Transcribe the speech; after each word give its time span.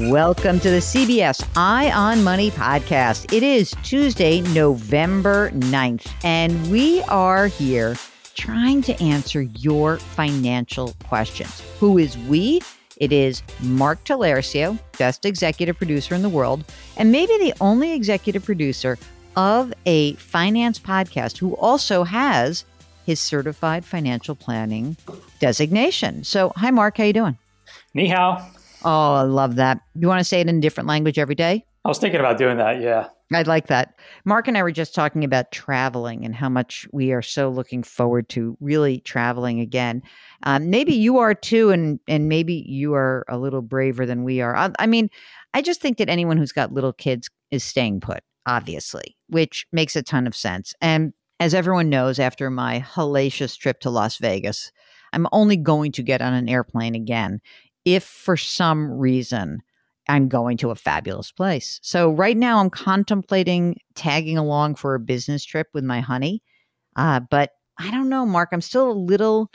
Welcome 0.00 0.60
to 0.60 0.68
the 0.68 0.76
CBS 0.76 1.42
Eye 1.56 1.90
on 1.90 2.22
Money 2.22 2.50
podcast. 2.50 3.32
It 3.32 3.42
is 3.42 3.74
Tuesday, 3.82 4.42
November 4.42 5.48
9th, 5.52 6.12
and 6.22 6.70
we 6.70 7.00
are 7.04 7.46
here 7.46 7.96
trying 8.34 8.82
to 8.82 9.02
answer 9.02 9.40
your 9.40 9.96
financial 9.96 10.94
questions. 11.04 11.62
Who 11.80 11.96
is 11.96 12.18
we? 12.18 12.60
It 12.98 13.10
is 13.10 13.42
Mark 13.62 14.04
Talercio, 14.04 14.78
best 14.98 15.24
executive 15.24 15.78
producer 15.78 16.14
in 16.14 16.20
the 16.20 16.28
world, 16.28 16.66
and 16.98 17.10
maybe 17.10 17.38
the 17.38 17.54
only 17.62 17.94
executive 17.94 18.44
producer 18.44 18.98
of 19.34 19.72
a 19.86 20.12
finance 20.16 20.78
podcast 20.78 21.38
who 21.38 21.54
also 21.54 22.04
has 22.04 22.66
his 23.06 23.18
certified 23.18 23.82
financial 23.82 24.34
planning 24.34 24.98
designation. 25.40 26.22
So, 26.22 26.52
hi 26.54 26.70
Mark, 26.70 26.98
how 26.98 27.04
you 27.04 27.14
doing? 27.14 27.38
Ni 27.94 28.08
hao. 28.08 28.46
Oh, 28.84 29.14
I 29.14 29.22
love 29.22 29.56
that. 29.56 29.80
You 29.94 30.08
want 30.08 30.20
to 30.20 30.24
say 30.24 30.40
it 30.40 30.48
in 30.48 30.58
a 30.58 30.60
different 30.60 30.88
language 30.88 31.18
every 31.18 31.34
day? 31.34 31.64
I 31.84 31.88
was 31.88 31.98
thinking 31.98 32.20
about 32.20 32.38
doing 32.38 32.56
that. 32.58 32.80
Yeah. 32.80 33.08
I 33.32 33.42
like 33.42 33.66
that. 33.66 33.94
Mark 34.24 34.46
and 34.46 34.56
I 34.56 34.62
were 34.62 34.70
just 34.70 34.94
talking 34.94 35.24
about 35.24 35.50
traveling 35.50 36.24
and 36.24 36.34
how 36.34 36.48
much 36.48 36.86
we 36.92 37.12
are 37.12 37.22
so 37.22 37.48
looking 37.48 37.82
forward 37.82 38.28
to 38.30 38.56
really 38.60 39.00
traveling 39.00 39.60
again. 39.60 40.02
Um, 40.44 40.70
maybe 40.70 40.94
you 40.94 41.18
are 41.18 41.34
too, 41.34 41.70
and 41.70 41.98
and 42.06 42.28
maybe 42.28 42.64
you 42.68 42.94
are 42.94 43.24
a 43.28 43.38
little 43.38 43.62
braver 43.62 44.06
than 44.06 44.22
we 44.22 44.40
are. 44.40 44.56
I, 44.56 44.70
I 44.78 44.86
mean, 44.86 45.10
I 45.54 45.62
just 45.62 45.80
think 45.80 45.98
that 45.98 46.08
anyone 46.08 46.36
who's 46.36 46.52
got 46.52 46.72
little 46.72 46.92
kids 46.92 47.28
is 47.50 47.64
staying 47.64 48.00
put, 48.00 48.22
obviously, 48.46 49.16
which 49.28 49.66
makes 49.72 49.96
a 49.96 50.02
ton 50.02 50.26
of 50.26 50.36
sense. 50.36 50.74
And 50.80 51.12
as 51.40 51.52
everyone 51.52 51.88
knows, 51.88 52.18
after 52.18 52.48
my 52.48 52.80
hellacious 52.80 53.58
trip 53.58 53.80
to 53.80 53.90
Las 53.90 54.18
Vegas, 54.18 54.70
I'm 55.12 55.26
only 55.32 55.56
going 55.56 55.92
to 55.92 56.02
get 56.02 56.22
on 56.22 56.34
an 56.34 56.48
airplane 56.48 56.94
again 56.94 57.40
if 57.86 58.04
for 58.04 58.36
some 58.36 58.90
reason 58.90 59.62
I'm 60.08 60.28
going 60.28 60.58
to 60.58 60.70
a 60.70 60.74
fabulous 60.74 61.32
place. 61.32 61.80
So 61.82 62.10
right 62.10 62.36
now 62.36 62.58
I'm 62.58 62.68
contemplating 62.68 63.76
tagging 63.94 64.36
along 64.36 64.74
for 64.74 64.94
a 64.94 65.00
business 65.00 65.44
trip 65.44 65.68
with 65.72 65.84
my 65.84 66.00
honey. 66.00 66.42
Uh, 66.96 67.20
but 67.20 67.52
I 67.78 67.90
don't 67.90 68.08
know, 68.08 68.26
Mark. 68.26 68.50
I'm 68.52 68.60
still 68.60 68.90
a 68.90 68.92
little, 68.92 69.50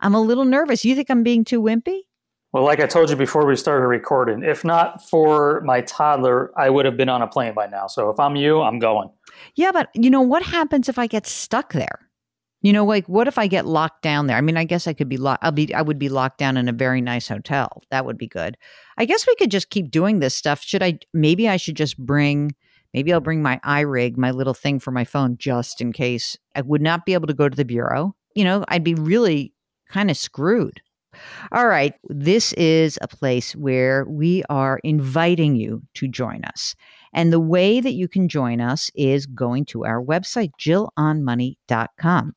I'm 0.00 0.14
a 0.14 0.20
little 0.20 0.44
nervous. 0.44 0.84
You 0.84 0.94
think 0.94 1.10
I'm 1.10 1.22
being 1.22 1.44
too 1.44 1.60
wimpy? 1.62 2.00
Well, 2.52 2.64
like 2.64 2.80
I 2.80 2.86
told 2.86 3.08
you 3.08 3.16
before 3.16 3.46
we 3.46 3.56
started 3.56 3.86
recording, 3.86 4.42
if 4.42 4.62
not 4.62 5.08
for 5.08 5.62
my 5.62 5.80
toddler, 5.82 6.52
I 6.58 6.68
would 6.68 6.84
have 6.84 6.98
been 6.98 7.08
on 7.08 7.22
a 7.22 7.26
plane 7.26 7.54
by 7.54 7.66
now. 7.66 7.86
So 7.86 8.10
if 8.10 8.20
I'm 8.20 8.36
you, 8.36 8.60
I'm 8.60 8.78
going. 8.78 9.10
Yeah, 9.54 9.72
but 9.72 9.88
you 9.94 10.10
know 10.10 10.20
what 10.20 10.42
happens 10.42 10.88
if 10.88 10.98
I 10.98 11.06
get 11.06 11.26
stuck 11.26 11.72
there? 11.72 12.10
You 12.62 12.72
know, 12.72 12.84
like 12.84 13.08
what 13.08 13.28
if 13.28 13.38
I 13.38 13.48
get 13.48 13.66
locked 13.66 14.02
down 14.02 14.28
there? 14.28 14.36
I 14.36 14.40
mean, 14.40 14.56
I 14.56 14.64
guess 14.64 14.86
I 14.86 14.92
could 14.92 15.08
be 15.08 15.16
locked. 15.16 15.42
I'll 15.44 15.52
be. 15.52 15.74
I 15.74 15.82
would 15.82 15.98
be 15.98 16.08
locked 16.08 16.38
down 16.38 16.56
in 16.56 16.68
a 16.68 16.72
very 16.72 17.00
nice 17.00 17.28
hotel. 17.28 17.82
That 17.90 18.06
would 18.06 18.16
be 18.16 18.28
good. 18.28 18.56
I 18.96 19.04
guess 19.04 19.26
we 19.26 19.34
could 19.34 19.50
just 19.50 19.70
keep 19.70 19.90
doing 19.90 20.20
this 20.20 20.36
stuff. 20.36 20.62
Should 20.62 20.82
I? 20.82 21.00
Maybe 21.12 21.48
I 21.48 21.56
should 21.56 21.76
just 21.76 21.98
bring. 21.98 22.54
Maybe 22.94 23.12
I'll 23.12 23.20
bring 23.20 23.42
my 23.42 23.58
iRig, 23.64 24.16
my 24.16 24.30
little 24.30 24.54
thing 24.54 24.78
for 24.78 24.90
my 24.90 25.04
phone, 25.04 25.36
just 25.38 25.80
in 25.80 25.92
case 25.92 26.36
I 26.54 26.60
would 26.60 26.82
not 26.82 27.06
be 27.06 27.14
able 27.14 27.26
to 27.26 27.34
go 27.34 27.48
to 27.48 27.56
the 27.56 27.64
bureau. 27.64 28.14
You 28.34 28.44
know, 28.44 28.64
I'd 28.68 28.84
be 28.84 28.94
really 28.94 29.52
kind 29.88 30.10
of 30.10 30.16
screwed. 30.16 30.80
All 31.52 31.66
right, 31.66 31.94
this 32.08 32.52
is 32.54 32.98
a 33.02 33.08
place 33.08 33.54
where 33.56 34.04
we 34.04 34.42
are 34.48 34.80
inviting 34.84 35.56
you 35.56 35.82
to 35.94 36.08
join 36.08 36.44
us. 36.44 36.74
And 37.12 37.32
the 37.32 37.40
way 37.40 37.80
that 37.80 37.92
you 37.92 38.08
can 38.08 38.28
join 38.28 38.60
us 38.60 38.90
is 38.94 39.26
going 39.26 39.66
to 39.66 39.84
our 39.84 40.02
website, 40.02 40.52
jillonmoney.com. 40.58 42.34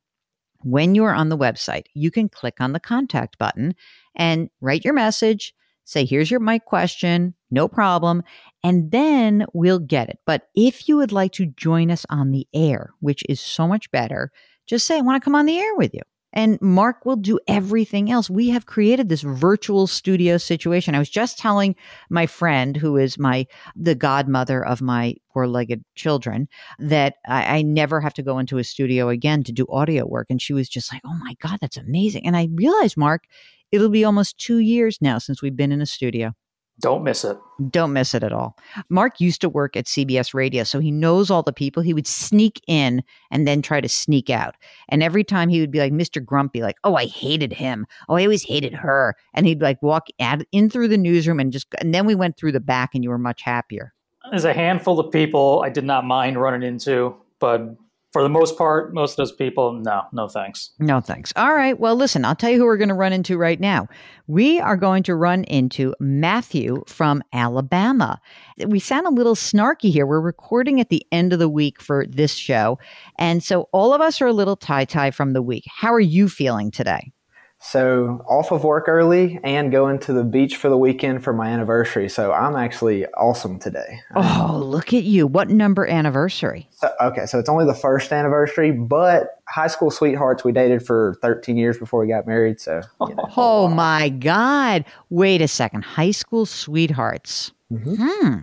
When 0.65 0.95
you're 0.95 1.13
on 1.13 1.29
the 1.29 1.37
website, 1.37 1.85
you 1.93 2.09
can 2.09 2.27
click 2.27 2.55
on 2.59 2.73
the 2.73 2.79
contact 2.79 3.37
button 3.37 3.75
and 4.15 4.49
write 4.61 4.83
your 4.83 4.95
message, 4.95 5.53
say, 5.83 6.05
here's 6.05 6.31
your 6.31 6.39
mic 6.39 6.65
question, 6.65 7.35
no 7.51 7.67
problem, 7.67 8.23
and 8.63 8.89
then 8.89 9.45
we'll 9.53 9.77
get 9.77 10.09
it. 10.09 10.17
But 10.25 10.47
if 10.55 10.89
you 10.89 10.97
would 10.97 11.11
like 11.11 11.33
to 11.33 11.45
join 11.45 11.91
us 11.91 12.03
on 12.09 12.31
the 12.31 12.47
air, 12.51 12.89
which 12.99 13.23
is 13.29 13.39
so 13.39 13.67
much 13.67 13.91
better, 13.91 14.31
just 14.65 14.87
say, 14.87 14.97
I 14.97 15.01
want 15.01 15.21
to 15.21 15.23
come 15.23 15.35
on 15.35 15.45
the 15.45 15.59
air 15.59 15.75
with 15.75 15.93
you 15.93 16.01
and 16.35 16.61
Mark 16.61 17.05
will 17.05 17.15
do 17.15 17.39
everything 17.47 18.11
else. 18.11 18.29
We 18.29 18.49
have 18.49 18.65
created 18.65 19.09
this 19.09 19.21
virtual 19.21 19.87
studio 19.87 20.37
situation. 20.37 20.93
I 20.93 20.99
was 20.99 21.09
just 21.09 21.39
telling 21.39 21.75
my 22.09 22.27
friend, 22.27 22.75
who 22.75 22.97
is 22.97 23.17
my 23.17 23.47
the 23.75 23.95
godmother 23.95 24.63
of 24.63 24.81
my 24.81 25.15
four-legged 25.33 25.83
children, 25.95 26.47
that 26.77 27.15
I, 27.27 27.57
I 27.57 27.61
never 27.61 28.01
have 28.01 28.13
to 28.15 28.23
go 28.23 28.37
into 28.37 28.57
a 28.57 28.63
studio 28.63 29.09
again 29.09 29.43
to 29.45 29.51
do 29.51 29.65
audio 29.69 30.05
work. 30.05 30.27
And 30.29 30.41
she 30.41 30.53
was 30.53 30.69
just 30.69 30.91
like, 30.93 31.01
"Oh 31.05 31.17
my 31.23 31.35
god, 31.41 31.59
that's 31.61 31.77
amazing!" 31.77 32.27
And 32.27 32.35
I 32.37 32.49
realized, 32.53 32.97
Mark, 32.97 33.23
it'll 33.71 33.89
be 33.89 34.03
almost 34.05 34.37
two 34.37 34.59
years 34.59 34.97
now 35.01 35.17
since 35.17 35.41
we've 35.41 35.55
been 35.55 35.71
in 35.71 35.81
a 35.81 35.85
studio. 35.85 36.33
Don't 36.81 37.03
miss 37.03 37.23
it. 37.23 37.37
Don't 37.69 37.93
miss 37.93 38.13
it 38.13 38.23
at 38.23 38.33
all. 38.33 38.57
Mark 38.89 39.21
used 39.21 39.39
to 39.41 39.49
work 39.49 39.77
at 39.77 39.85
CBS 39.85 40.33
Radio, 40.33 40.63
so 40.63 40.79
he 40.79 40.91
knows 40.91 41.31
all 41.31 41.41
the 41.41 41.53
people. 41.53 41.81
He 41.81 41.93
would 41.93 42.07
sneak 42.07 42.59
in 42.67 43.01
and 43.31 43.47
then 43.47 43.61
try 43.61 43.79
to 43.79 43.87
sneak 43.87 44.29
out. 44.29 44.55
And 44.89 45.01
every 45.01 45.23
time 45.23 45.47
he 45.47 45.61
would 45.61 45.71
be 45.71 45.79
like 45.79 45.93
Mr. 45.93 46.23
Grumpy, 46.23 46.61
like, 46.61 46.75
"Oh, 46.83 46.95
I 46.95 47.05
hated 47.05 47.53
him. 47.53 47.85
Oh, 48.09 48.15
I 48.15 48.23
always 48.23 48.43
hated 48.43 48.73
her." 48.73 49.15
And 49.33 49.45
he'd 49.45 49.61
like 49.61 49.81
walk 49.81 50.07
in 50.19 50.69
through 50.69 50.89
the 50.89 50.97
newsroom 50.97 51.39
and 51.39 51.53
just. 51.53 51.67
And 51.79 51.93
then 51.93 52.05
we 52.05 52.15
went 52.15 52.35
through 52.35 52.51
the 52.51 52.59
back, 52.59 52.93
and 52.93 53.03
you 53.03 53.09
were 53.09 53.17
much 53.17 53.41
happier. 53.41 53.93
There's 54.29 54.43
a 54.43 54.53
handful 54.53 54.99
of 54.99 55.11
people 55.11 55.61
I 55.63 55.69
did 55.69 55.85
not 55.85 56.03
mind 56.03 56.41
running 56.41 56.67
into, 56.67 57.15
but 57.39 57.75
for 58.15 58.23
the 58.23 58.29
most 58.29 58.57
part, 58.57 58.93
most 58.93 59.11
of 59.11 59.17
those 59.17 59.33
people, 59.33 59.73
no, 59.73 60.03
no 60.13 60.29
thanks. 60.29 60.69
No 60.79 61.01
thanks. 61.01 61.33
All 61.35 61.53
right. 61.53 61.77
Well, 61.77 61.97
listen, 61.97 62.23
I'll 62.23 62.33
tell 62.33 62.49
you 62.49 62.57
who 62.57 62.63
we're 62.63 62.77
going 62.77 62.87
to 62.87 62.95
run 62.95 63.11
into 63.11 63.37
right 63.37 63.59
now. 63.59 63.89
We 64.27 64.57
are 64.57 64.77
going 64.77 65.03
to 65.03 65.15
run 65.15 65.43
into 65.43 65.93
Matthew 65.99 66.81
from 66.87 67.21
Alabama. 67.33 68.21
We 68.65 68.79
sound 68.79 69.05
a 69.05 69.09
little 69.09 69.35
snarky 69.35 69.91
here. 69.91 70.05
We're 70.05 70.21
recording 70.21 70.79
at 70.79 70.87
the 70.87 71.05
end 71.11 71.33
of 71.33 71.39
the 71.39 71.49
week 71.49 71.81
for 71.81 72.05
this 72.07 72.33
show. 72.33 72.79
And 73.19 73.43
so 73.43 73.67
all 73.73 73.93
of 73.93 73.99
us 73.99 74.21
are 74.21 74.27
a 74.27 74.31
little 74.31 74.55
tie 74.55 74.85
tie 74.85 75.11
from 75.11 75.33
the 75.33 75.41
week. 75.41 75.65
How 75.67 75.93
are 75.93 75.99
you 75.99 76.29
feeling 76.29 76.71
today? 76.71 77.11
So 77.59 78.23
off 78.29 78.51
of 78.51 78.63
work 78.63 78.85
early 78.87 79.39
and 79.43 79.71
going 79.71 79.97
to 79.99 80.13
the 80.13 80.23
beach 80.23 80.55
for 80.55 80.69
the 80.69 80.77
weekend 80.77 81.23
for 81.23 81.33
my 81.33 81.47
anniversary. 81.47 82.09
So 82.09 82.31
I'm 82.31 82.55
actually 82.55 83.05
awesome 83.17 83.59
today. 83.59 84.01
Oh, 84.15 84.61
look 84.63 84.93
at 84.93 85.03
you. 85.03 85.25
What 85.25 85.49
number 85.49 85.85
anniversary? 85.87 86.69
So, 86.71 86.91
okay, 87.01 87.25
so 87.25 87.39
it's 87.39 87.49
only 87.49 87.65
the 87.65 87.73
first 87.73 88.11
anniversary, 88.11 88.71
but 88.71 89.41
high 89.49 89.67
school 89.67 89.89
sweethearts 89.89 90.43
we 90.43 90.51
dated 90.51 90.85
for 90.85 91.17
13 91.21 91.57
years 91.57 91.77
before 91.77 91.99
we 91.99 92.07
got 92.07 92.27
married. 92.27 92.59
So, 92.59 92.81
you 93.07 93.15
know. 93.15 93.29
oh 93.37 93.67
my 93.67 94.09
God. 94.09 94.85
Wait 95.09 95.41
a 95.41 95.47
second. 95.47 95.83
High 95.83 96.11
school 96.11 96.45
sweethearts. 96.45 97.51
Mm-hmm. 97.71 97.95
Hmm. 97.95 98.35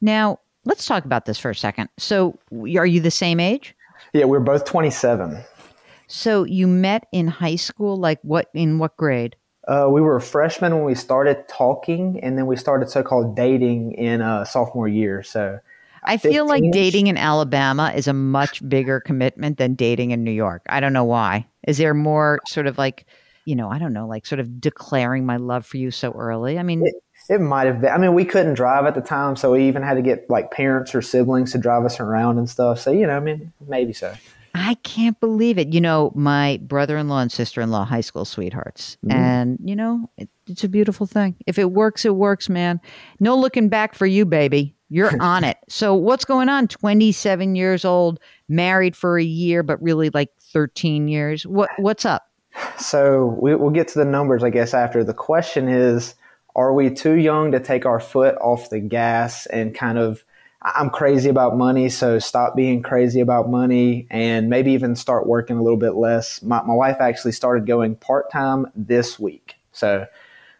Now, 0.00 0.40
let's 0.64 0.86
talk 0.86 1.04
about 1.04 1.26
this 1.26 1.38
for 1.38 1.50
a 1.50 1.54
second. 1.54 1.90
So, 1.98 2.38
are 2.52 2.86
you 2.86 3.00
the 3.00 3.10
same 3.10 3.38
age? 3.38 3.74
Yeah, 4.12 4.24
we're 4.24 4.40
both 4.40 4.64
27. 4.64 5.42
So 6.12 6.44
you 6.44 6.66
met 6.66 7.06
in 7.10 7.26
high 7.26 7.56
school, 7.56 7.96
like 7.96 8.18
what 8.20 8.50
in 8.52 8.78
what 8.78 8.98
grade? 8.98 9.34
Uh, 9.66 9.88
we 9.90 10.02
were 10.02 10.20
freshmen 10.20 10.74
when 10.74 10.84
we 10.84 10.94
started 10.94 11.48
talking, 11.48 12.20
and 12.22 12.36
then 12.36 12.46
we 12.46 12.54
started 12.54 12.90
so-called 12.90 13.34
dating 13.34 13.92
in 13.92 14.20
uh, 14.20 14.44
sophomore 14.44 14.88
year. 14.88 15.22
So 15.22 15.58
I 16.04 16.18
feel 16.18 16.46
like 16.46 16.64
dating 16.70 17.06
in 17.06 17.16
Alabama 17.16 17.94
is 17.96 18.08
a 18.08 18.12
much 18.12 18.68
bigger 18.68 19.00
commitment 19.00 19.56
than 19.56 19.74
dating 19.74 20.10
in 20.10 20.22
New 20.22 20.32
York. 20.32 20.60
I 20.68 20.80
don't 20.80 20.92
know 20.92 21.04
why. 21.04 21.46
Is 21.66 21.78
there 21.78 21.94
more 21.94 22.40
sort 22.46 22.66
of 22.66 22.76
like, 22.76 23.06
you 23.46 23.56
know, 23.56 23.70
I 23.70 23.78
don't 23.78 23.94
know, 23.94 24.06
like 24.06 24.26
sort 24.26 24.38
of 24.38 24.60
declaring 24.60 25.24
my 25.24 25.38
love 25.38 25.64
for 25.64 25.78
you 25.78 25.90
so 25.90 26.12
early? 26.12 26.58
I 26.58 26.62
mean, 26.62 26.84
it, 26.84 26.94
it 27.30 27.40
might 27.40 27.68
have 27.68 27.80
been. 27.80 27.90
I 27.90 27.96
mean, 27.96 28.12
we 28.12 28.26
couldn't 28.26 28.52
drive 28.52 28.84
at 28.84 28.94
the 28.94 29.00
time, 29.00 29.34
so 29.34 29.52
we 29.52 29.66
even 29.66 29.82
had 29.82 29.94
to 29.94 30.02
get 30.02 30.28
like 30.28 30.50
parents 30.50 30.94
or 30.94 31.00
siblings 31.00 31.52
to 31.52 31.58
drive 31.58 31.86
us 31.86 32.00
around 32.00 32.36
and 32.36 32.50
stuff. 32.50 32.80
So 32.80 32.90
you 32.90 33.06
know, 33.06 33.16
I 33.16 33.20
mean, 33.20 33.50
maybe 33.66 33.94
so. 33.94 34.12
I 34.54 34.74
can't 34.82 35.18
believe 35.18 35.58
it. 35.58 35.72
You 35.72 35.80
know, 35.80 36.12
my 36.14 36.60
brother 36.62 36.96
in 36.98 37.08
law 37.08 37.20
and 37.20 37.32
sister 37.32 37.60
in 37.60 37.70
law, 37.70 37.84
high 37.84 38.02
school 38.02 38.24
sweethearts. 38.24 38.98
Mm. 39.04 39.12
And, 39.14 39.58
you 39.64 39.74
know, 39.74 40.10
it, 40.18 40.28
it's 40.46 40.64
a 40.64 40.68
beautiful 40.68 41.06
thing. 41.06 41.36
If 41.46 41.58
it 41.58 41.72
works, 41.72 42.04
it 42.04 42.16
works, 42.16 42.48
man. 42.48 42.80
No 43.18 43.36
looking 43.36 43.68
back 43.68 43.94
for 43.94 44.06
you, 44.06 44.26
baby. 44.26 44.74
You're 44.90 45.12
on 45.20 45.44
it. 45.44 45.56
So 45.68 45.94
what's 45.94 46.24
going 46.24 46.48
on? 46.48 46.68
27 46.68 47.54
years 47.54 47.84
old, 47.84 48.20
married 48.48 48.94
for 48.94 49.18
a 49.18 49.24
year, 49.24 49.62
but 49.62 49.82
really 49.82 50.10
like 50.10 50.30
13 50.52 51.08
years. 51.08 51.46
What 51.46 51.70
what's 51.78 52.04
up? 52.04 52.24
So 52.78 53.38
we, 53.40 53.54
we'll 53.54 53.70
get 53.70 53.88
to 53.88 53.98
the 53.98 54.04
numbers, 54.04 54.44
I 54.44 54.50
guess, 54.50 54.74
after. 54.74 55.02
The 55.02 55.14
question 55.14 55.68
is, 55.68 56.14
are 56.54 56.74
we 56.74 56.90
too 56.90 57.14
young 57.14 57.52
to 57.52 57.60
take 57.60 57.86
our 57.86 58.00
foot 58.00 58.34
off 58.36 58.68
the 58.68 58.80
gas 58.80 59.46
and 59.46 59.74
kind 59.74 59.98
of 59.98 60.24
I'm 60.64 60.90
crazy 60.90 61.28
about 61.28 61.56
money, 61.56 61.88
so 61.88 62.18
stop 62.18 62.54
being 62.54 62.82
crazy 62.82 63.20
about 63.20 63.50
money 63.50 64.06
and 64.10 64.48
maybe 64.48 64.72
even 64.72 64.94
start 64.94 65.26
working 65.26 65.56
a 65.56 65.62
little 65.62 65.78
bit 65.78 65.94
less. 65.94 66.40
My, 66.42 66.62
my 66.62 66.74
wife 66.74 66.98
actually 67.00 67.32
started 67.32 67.66
going 67.66 67.96
part 67.96 68.30
time 68.30 68.66
this 68.76 69.18
week. 69.18 69.56
So 69.72 70.06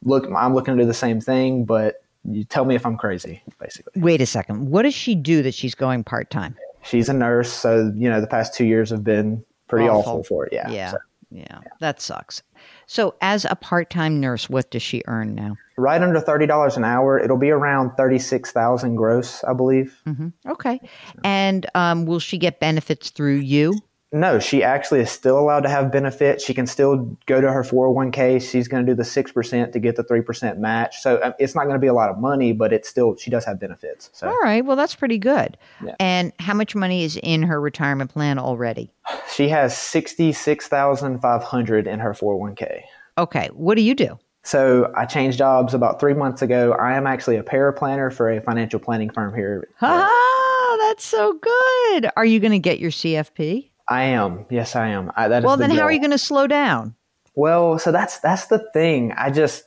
look, 0.02 0.26
I'm 0.34 0.54
looking 0.54 0.76
to 0.76 0.82
do 0.82 0.86
the 0.86 0.94
same 0.94 1.20
thing, 1.20 1.64
but 1.64 2.02
you 2.24 2.44
tell 2.44 2.64
me 2.64 2.74
if 2.74 2.84
I'm 2.84 2.96
crazy, 2.96 3.42
basically. 3.60 4.00
Wait 4.00 4.20
a 4.20 4.26
second. 4.26 4.70
What 4.70 4.82
does 4.82 4.94
she 4.94 5.14
do 5.14 5.42
that 5.42 5.54
she's 5.54 5.74
going 5.74 6.04
part 6.04 6.30
time? 6.30 6.56
She's 6.82 7.08
a 7.08 7.12
nurse, 7.12 7.52
so 7.52 7.92
you 7.94 8.10
know 8.10 8.20
the 8.20 8.26
past 8.26 8.54
two 8.54 8.64
years 8.64 8.90
have 8.90 9.04
been 9.04 9.44
pretty 9.68 9.88
awful, 9.88 10.12
awful 10.12 10.24
for 10.24 10.46
it. 10.46 10.52
Yeah. 10.52 10.68
Yeah. 10.68 10.90
So, 10.90 10.98
yeah. 11.30 11.44
yeah. 11.48 11.70
That 11.80 12.00
sucks. 12.00 12.42
So 12.86 13.14
as 13.20 13.44
a 13.44 13.56
part 13.56 13.90
time 13.90 14.20
nurse, 14.20 14.50
what 14.50 14.70
does 14.70 14.82
she 14.82 15.02
earn 15.06 15.34
now? 15.34 15.56
Right 15.76 16.02
under 16.02 16.20
thirty 16.20 16.46
dollars 16.46 16.76
an 16.76 16.84
hour. 16.84 17.18
It'll 17.18 17.38
be 17.38 17.50
around 17.50 17.92
thirty 17.96 18.18
six 18.18 18.52
thousand 18.52 18.96
gross, 18.96 19.42
I 19.44 19.52
believe. 19.52 20.00
Mm-hmm. 20.06 20.28
Okay. 20.50 20.80
And 21.24 21.66
um, 21.74 22.06
will 22.06 22.20
she 22.20 22.38
get 22.38 22.60
benefits 22.60 23.10
through 23.10 23.36
you? 23.36 23.80
No, 24.12 24.38
she 24.38 24.62
actually 24.62 25.00
is 25.00 25.10
still 25.10 25.38
allowed 25.38 25.60
to 25.60 25.70
have 25.70 25.90
benefits. 25.90 26.44
She 26.44 26.52
can 26.52 26.66
still 26.66 27.16
go 27.26 27.40
to 27.40 27.50
her 27.50 27.62
401k. 27.62 28.42
She's 28.42 28.68
going 28.68 28.84
to 28.84 28.92
do 28.92 28.94
the 28.94 29.04
6% 29.04 29.72
to 29.72 29.80
get 29.80 29.96
the 29.96 30.04
3% 30.04 30.58
match. 30.58 31.00
So 31.00 31.18
um, 31.22 31.32
it's 31.38 31.54
not 31.54 31.64
going 31.64 31.76
to 31.76 31.80
be 31.80 31.86
a 31.86 31.94
lot 31.94 32.10
of 32.10 32.18
money, 32.18 32.52
but 32.52 32.74
it's 32.74 32.90
still, 32.90 33.16
she 33.16 33.30
does 33.30 33.46
have 33.46 33.58
benefits. 33.58 34.10
So. 34.12 34.28
All 34.28 34.38
right. 34.42 34.62
Well, 34.62 34.76
that's 34.76 34.94
pretty 34.94 35.16
good. 35.16 35.56
Yeah. 35.82 35.94
And 35.98 36.30
how 36.38 36.52
much 36.52 36.74
money 36.74 37.04
is 37.04 37.18
in 37.22 37.42
her 37.44 37.58
retirement 37.58 38.12
plan 38.12 38.38
already? 38.38 38.90
She 39.32 39.48
has 39.48 39.74
66,500 39.76 41.86
in 41.86 41.98
her 41.98 42.12
401k. 42.12 42.82
Okay. 43.16 43.48
What 43.54 43.76
do 43.76 43.82
you 43.82 43.94
do? 43.94 44.18
So 44.44 44.92
I 44.96 45.06
changed 45.06 45.38
jobs 45.38 45.72
about 45.72 46.00
three 46.00 46.14
months 46.14 46.42
ago. 46.42 46.72
I 46.72 46.94
am 46.94 47.06
actually 47.06 47.36
a 47.36 47.42
paraplanner 47.42 48.12
for 48.12 48.30
a 48.30 48.40
financial 48.40 48.80
planning 48.80 49.08
firm 49.08 49.34
here. 49.34 49.68
Ah, 49.80 50.76
that's 50.80 51.04
so 51.04 51.34
good. 51.34 52.10
Are 52.16 52.24
you 52.24 52.40
going 52.40 52.52
to 52.52 52.58
get 52.58 52.80
your 52.80 52.90
CFP? 52.90 53.70
I 53.88 54.04
am. 54.04 54.46
Yes, 54.50 54.76
I 54.76 54.88
am. 54.88 55.12
I, 55.16 55.28
well, 55.28 55.56
then 55.56 55.70
the 55.70 55.76
how 55.76 55.82
are 55.82 55.92
you 55.92 56.00
going 56.00 56.10
to 56.12 56.18
slow 56.18 56.46
down? 56.46 56.94
Well, 57.34 57.78
so 57.78 57.92
that's 57.92 58.18
that's 58.20 58.46
the 58.46 58.58
thing. 58.72 59.12
I 59.12 59.30
just 59.30 59.64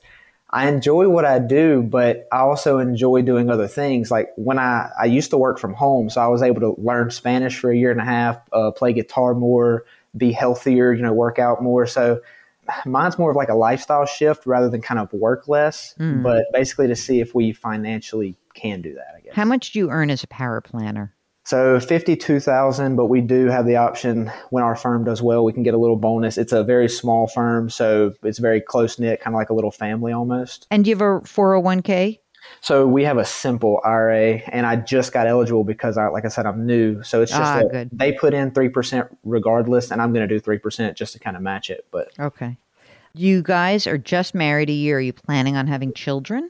I 0.49 0.69
enjoy 0.69 1.09
what 1.09 1.25
I 1.25 1.39
do, 1.39 1.81
but 1.83 2.27
I 2.31 2.39
also 2.39 2.77
enjoy 2.77 3.23
doing 3.23 3.49
other 3.49 3.67
things. 3.67 4.11
Like 4.11 4.29
when 4.35 4.59
I 4.59 4.89
I 4.99 5.05
used 5.05 5.31
to 5.31 5.37
work 5.37 5.59
from 5.59 5.73
home, 5.73 6.09
so 6.09 6.21
I 6.21 6.27
was 6.27 6.41
able 6.41 6.61
to 6.61 6.81
learn 6.81 7.09
Spanish 7.11 7.59
for 7.59 7.71
a 7.71 7.77
year 7.77 7.91
and 7.91 7.99
a 7.99 8.05
half, 8.05 8.39
uh, 8.53 8.71
play 8.71 8.93
guitar 8.93 9.33
more, 9.33 9.85
be 10.15 10.31
healthier, 10.31 10.93
you 10.93 11.01
know, 11.01 11.13
work 11.13 11.39
out 11.39 11.63
more. 11.63 11.87
So 11.87 12.21
mine's 12.85 13.17
more 13.17 13.31
of 13.31 13.35
like 13.35 13.49
a 13.49 13.55
lifestyle 13.55 14.05
shift 14.05 14.45
rather 14.45 14.69
than 14.69 14.81
kind 14.81 14.99
of 14.99 15.11
work 15.11 15.47
less, 15.47 15.95
mm. 15.99 16.23
but 16.23 16.45
basically 16.53 16.87
to 16.87 16.95
see 16.95 17.19
if 17.19 17.33
we 17.33 17.51
financially 17.51 18.35
can 18.53 18.81
do 18.81 18.93
that. 18.93 19.15
I 19.17 19.21
guess. 19.21 19.33
How 19.35 19.45
much 19.45 19.71
do 19.71 19.79
you 19.79 19.89
earn 19.89 20.09
as 20.09 20.23
a 20.23 20.27
paraplanner? 20.27 21.11
So 21.45 21.79
52,000, 21.79 22.95
but 22.95 23.05
we 23.05 23.21
do 23.21 23.45
have 23.45 23.67
the 23.67 23.75
option 23.75 24.31
when 24.49 24.63
our 24.63 24.75
firm 24.75 25.03
does 25.03 25.21
well, 25.21 25.45
we 25.45 25.53
can 25.53 25.61
get 25.61 25.75
a 25.75 25.77
little 25.77 25.95
bonus. 25.95 26.39
It's 26.39 26.51
a 26.51 26.63
very 26.63 26.89
small 26.89 27.27
firm, 27.27 27.69
so 27.69 28.13
it's 28.23 28.39
very 28.39 28.59
close 28.59 28.97
knit, 28.97 29.21
kind 29.21 29.35
of 29.35 29.37
like 29.37 29.51
a 29.51 29.53
little 29.53 29.69
family 29.69 30.11
almost. 30.11 30.65
And 30.71 30.87
you 30.87 30.95
have 30.95 31.01
a 31.01 31.21
401k? 31.21 32.17
So 32.61 32.87
we 32.87 33.03
have 33.03 33.19
a 33.19 33.25
simple 33.25 33.79
IRA, 33.85 34.41
and 34.47 34.65
I 34.65 34.75
just 34.75 35.13
got 35.13 35.27
eligible 35.27 35.63
because 35.63 35.97
I, 35.97 36.07
like 36.07 36.25
I 36.25 36.29
said, 36.29 36.47
I'm 36.47 36.65
new. 36.65 37.03
So 37.03 37.21
it's 37.21 37.31
just 37.31 37.41
ah, 37.41 37.61
that 37.71 37.89
they 37.91 38.11
put 38.11 38.33
in 38.33 38.51
three 38.51 38.69
percent 38.69 39.07
regardless, 39.23 39.91
and 39.91 40.01
I'm 40.01 40.13
going 40.13 40.27
to 40.27 40.33
do 40.33 40.39
three 40.39 40.57
percent 40.57 40.97
just 40.97 41.13
to 41.13 41.19
kind 41.19 41.35
of 41.35 41.43
match 41.43 41.69
it. 41.69 41.85
But 41.91 42.09
okay, 42.19 42.57
you 43.13 43.41
guys 43.41 43.87
are 43.87 43.97
just 43.97 44.33
married 44.35 44.69
a 44.69 44.73
year. 44.73 44.97
Are 44.97 45.01
you 45.01 45.13
planning 45.13 45.55
on 45.55 45.67
having 45.67 45.93
children? 45.93 46.49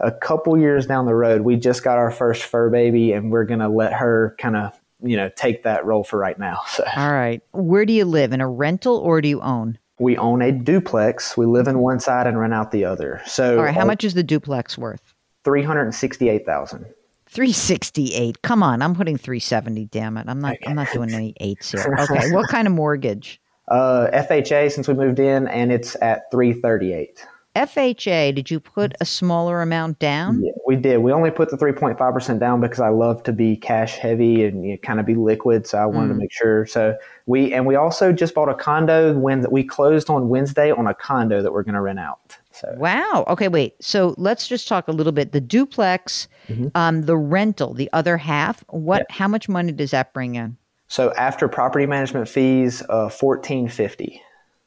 A 0.00 0.12
couple 0.12 0.56
years 0.58 0.86
down 0.86 1.06
the 1.06 1.14
road, 1.14 1.42
we 1.42 1.56
just 1.56 1.84
got 1.84 1.98
our 1.98 2.10
first 2.10 2.42
fur 2.44 2.70
baby, 2.70 3.12
and 3.12 3.30
we're 3.30 3.44
gonna 3.44 3.68
let 3.68 3.92
her 3.92 4.34
kind 4.38 4.56
of 4.56 4.78
you 5.02 5.16
know 5.16 5.30
take 5.36 5.62
that 5.62 5.84
role 5.84 6.04
for 6.04 6.18
right 6.18 6.38
now. 6.38 6.60
So. 6.68 6.84
All 6.96 7.12
right, 7.12 7.42
where 7.52 7.84
do 7.84 7.92
you 7.92 8.04
live? 8.04 8.32
In 8.32 8.40
a 8.40 8.48
rental 8.48 8.96
or 8.96 9.20
do 9.20 9.28
you 9.28 9.40
own? 9.40 9.78
We 9.98 10.16
own 10.16 10.40
a 10.40 10.50
duplex. 10.50 11.36
We 11.36 11.46
live 11.46 11.68
in 11.68 11.78
one 11.78 12.00
side 12.00 12.26
and 12.26 12.38
rent 12.38 12.54
out 12.54 12.72
the 12.72 12.84
other. 12.84 13.20
So, 13.26 13.58
all 13.58 13.64
right, 13.64 13.74
how 13.74 13.84
much 13.84 14.02
is 14.02 14.14
the 14.14 14.22
duplex 14.22 14.78
worth? 14.78 15.14
Three 15.44 15.62
hundred 15.62 15.82
and 15.82 15.94
sixty-eight 15.94 16.46
thousand. 16.46 16.86
368. 17.30 18.42
Come 18.42 18.60
on, 18.62 18.82
I'm 18.82 18.92
putting 18.92 19.16
370. 19.16 19.84
Damn 19.86 20.16
it. 20.16 20.26
I'm 20.28 20.40
not 20.40 20.54
okay. 20.54 20.64
I'm 20.66 20.74
not 20.74 20.92
doing 20.92 21.14
any 21.14 21.32
eights 21.38 21.70
here. 21.70 21.96
Okay. 22.10 22.32
what 22.32 22.48
kind 22.48 22.66
of 22.66 22.74
mortgage? 22.74 23.40
Uh 23.68 24.08
FHA 24.12 24.72
since 24.72 24.88
we 24.88 24.94
moved 24.94 25.20
in 25.20 25.46
and 25.46 25.70
it's 25.70 25.96
at 26.02 26.28
338. 26.32 27.24
FHA, 27.56 28.34
did 28.34 28.48
you 28.48 28.60
put 28.60 28.94
a 29.00 29.04
smaller 29.04 29.60
amount 29.60 29.98
down? 29.98 30.40
Yeah, 30.44 30.52
we 30.66 30.76
did. 30.76 30.98
We 30.98 31.12
only 31.12 31.32
put 31.32 31.50
the 31.50 31.56
3.5% 31.56 32.38
down 32.38 32.60
because 32.60 32.78
I 32.78 32.90
love 32.90 33.24
to 33.24 33.32
be 33.32 33.56
cash 33.56 33.96
heavy 33.96 34.44
and 34.44 34.64
you 34.64 34.72
know, 34.72 34.78
kind 34.78 35.00
of 35.00 35.06
be 35.06 35.16
liquid. 35.16 35.66
So 35.66 35.78
I 35.78 35.86
wanted 35.86 36.08
mm. 36.08 36.12
to 36.12 36.18
make 36.18 36.32
sure. 36.32 36.64
So 36.66 36.96
we, 37.26 37.52
and 37.52 37.66
we 37.66 37.74
also 37.74 38.12
just 38.12 38.34
bought 38.34 38.48
a 38.48 38.54
condo 38.54 39.18
when 39.18 39.44
we 39.50 39.64
closed 39.64 40.08
on 40.10 40.28
Wednesday 40.28 40.70
on 40.70 40.86
a 40.86 40.94
condo 40.94 41.42
that 41.42 41.52
we're 41.52 41.64
going 41.64 41.74
to 41.74 41.80
rent 41.80 41.98
out. 41.98 42.38
So. 42.52 42.72
Wow. 42.76 43.24
Okay, 43.26 43.48
wait. 43.48 43.74
So 43.82 44.14
let's 44.16 44.46
just 44.46 44.68
talk 44.68 44.86
a 44.86 44.92
little 44.92 45.12
bit. 45.12 45.32
The 45.32 45.40
duplex, 45.40 46.28
mm-hmm. 46.48 46.68
um, 46.76 47.02
the 47.02 47.16
rental, 47.16 47.74
the 47.74 47.90
other 47.92 48.16
half. 48.16 48.62
What? 48.68 49.06
How 49.10 49.26
much 49.26 49.48
money 49.48 49.72
does 49.72 49.90
that 49.90 50.12
bring 50.12 50.36
in? 50.36 50.56
So 50.86 51.12
after 51.14 51.48
property 51.48 51.86
management 51.86 52.28
fees, 52.28 52.82
uh, 52.88 53.08
fourteen 53.08 53.68
fifty. 53.68 54.20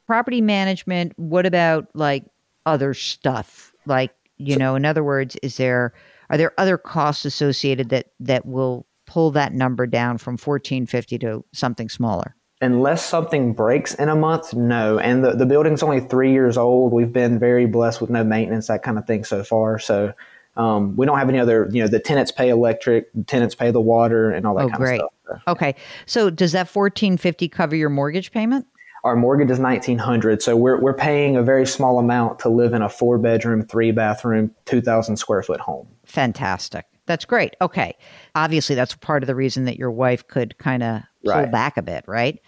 Property 0.08 0.42
management. 0.42 1.14
What 1.18 1.46
about 1.46 1.88
like 1.94 2.24
other 2.66 2.94
stuff? 2.94 3.74
Like, 3.86 4.14
you 4.38 4.58
know, 4.58 4.76
in 4.76 4.86
other 4.86 5.04
words, 5.04 5.36
is 5.44 5.58
there 5.58 5.94
are 6.30 6.38
there 6.38 6.54
other 6.58 6.78
costs 6.78 7.26
associated 7.26 7.90
that 7.90 8.08
that 8.20 8.46
will 8.46 8.86
pull 9.06 9.32
that 9.32 9.54
number 9.54 9.86
down 9.86 10.18
from 10.18 10.34
1450 10.34 11.20
to 11.20 11.46
something 11.54 11.90
smaller? 11.90 12.36
Unless 12.62 13.06
something 13.06 13.54
breaks 13.54 13.94
in 13.94 14.08
a 14.08 14.16
month, 14.16 14.54
no. 14.54 14.98
And 14.98 15.24
the, 15.24 15.34
the 15.34 15.46
building's 15.46 15.84
only 15.84 16.00
three 16.00 16.32
years 16.32 16.58
old. 16.58 16.94
We've 16.94 17.12
been 17.12 17.38
very 17.38 17.66
blessed 17.66 18.00
with 18.00 18.10
no 18.10 18.24
maintenance, 18.24 18.68
that 18.68 18.84
kind 18.84 18.98
of 18.98 19.06
thing 19.06 19.26
so 19.26 19.44
far. 19.44 19.80
So 19.80 20.14
um, 20.56 20.96
we 20.96 21.06
don't 21.06 21.18
have 21.18 21.28
any 21.28 21.40
other, 21.40 21.68
you 21.72 21.82
know, 21.82 21.90
the 21.90 22.00
tenants 22.00 22.32
pay 22.32 22.50
electric, 22.50 23.12
the 23.14 23.24
tenants 23.24 23.54
pay 23.54 23.72
the 23.72 23.82
water 23.82 24.32
and 24.32 24.48
all 24.48 24.56
that 24.56 24.66
oh, 24.66 24.70
kind 24.70 24.78
great. 24.78 25.02
of 25.02 25.10
stuff. 25.26 25.42
So, 25.46 25.52
okay. 25.52 25.76
So 26.06 26.30
does 26.30 26.54
that 26.54 26.74
1450 26.74 27.50
cover 27.50 27.76
your 27.76 27.90
mortgage 27.90 28.32
payment? 28.32 28.66
Our 29.04 29.16
mortgage 29.16 29.52
is 29.52 29.60
1900 29.60 30.42
so 30.42 30.56
we're, 30.56 30.80
we're 30.80 30.94
paying 30.94 31.36
a 31.36 31.44
very 31.44 31.66
small 31.66 32.00
amount 32.00 32.40
to 32.40 32.50
live 32.50 32.74
in 32.74 32.82
a 32.82 32.90
four 32.90 33.18
bedroom, 33.18 33.64
three 33.64 33.92
bathroom, 33.92 34.52
2,000 34.66 35.18
square 35.18 35.44
foot 35.44 35.60
home. 35.60 35.88
Fantastic. 36.06 36.86
That's 37.06 37.26
great. 37.26 37.56
Okay. 37.62 37.96
Obviously, 38.36 38.76
that's 38.76 38.96
part 38.96 39.24
of 39.24 39.28
the 39.28 39.36
reason 39.36 39.66
that 39.66 39.78
your 39.78 39.92
wife 39.92 40.26
could 40.28 40.58
kind 40.58 40.84
of 40.84 41.02
pull 41.24 41.34
right. 41.34 41.52
back 41.52 41.76
a 41.78 41.82
bit, 41.82 42.06
right? 42.08 42.42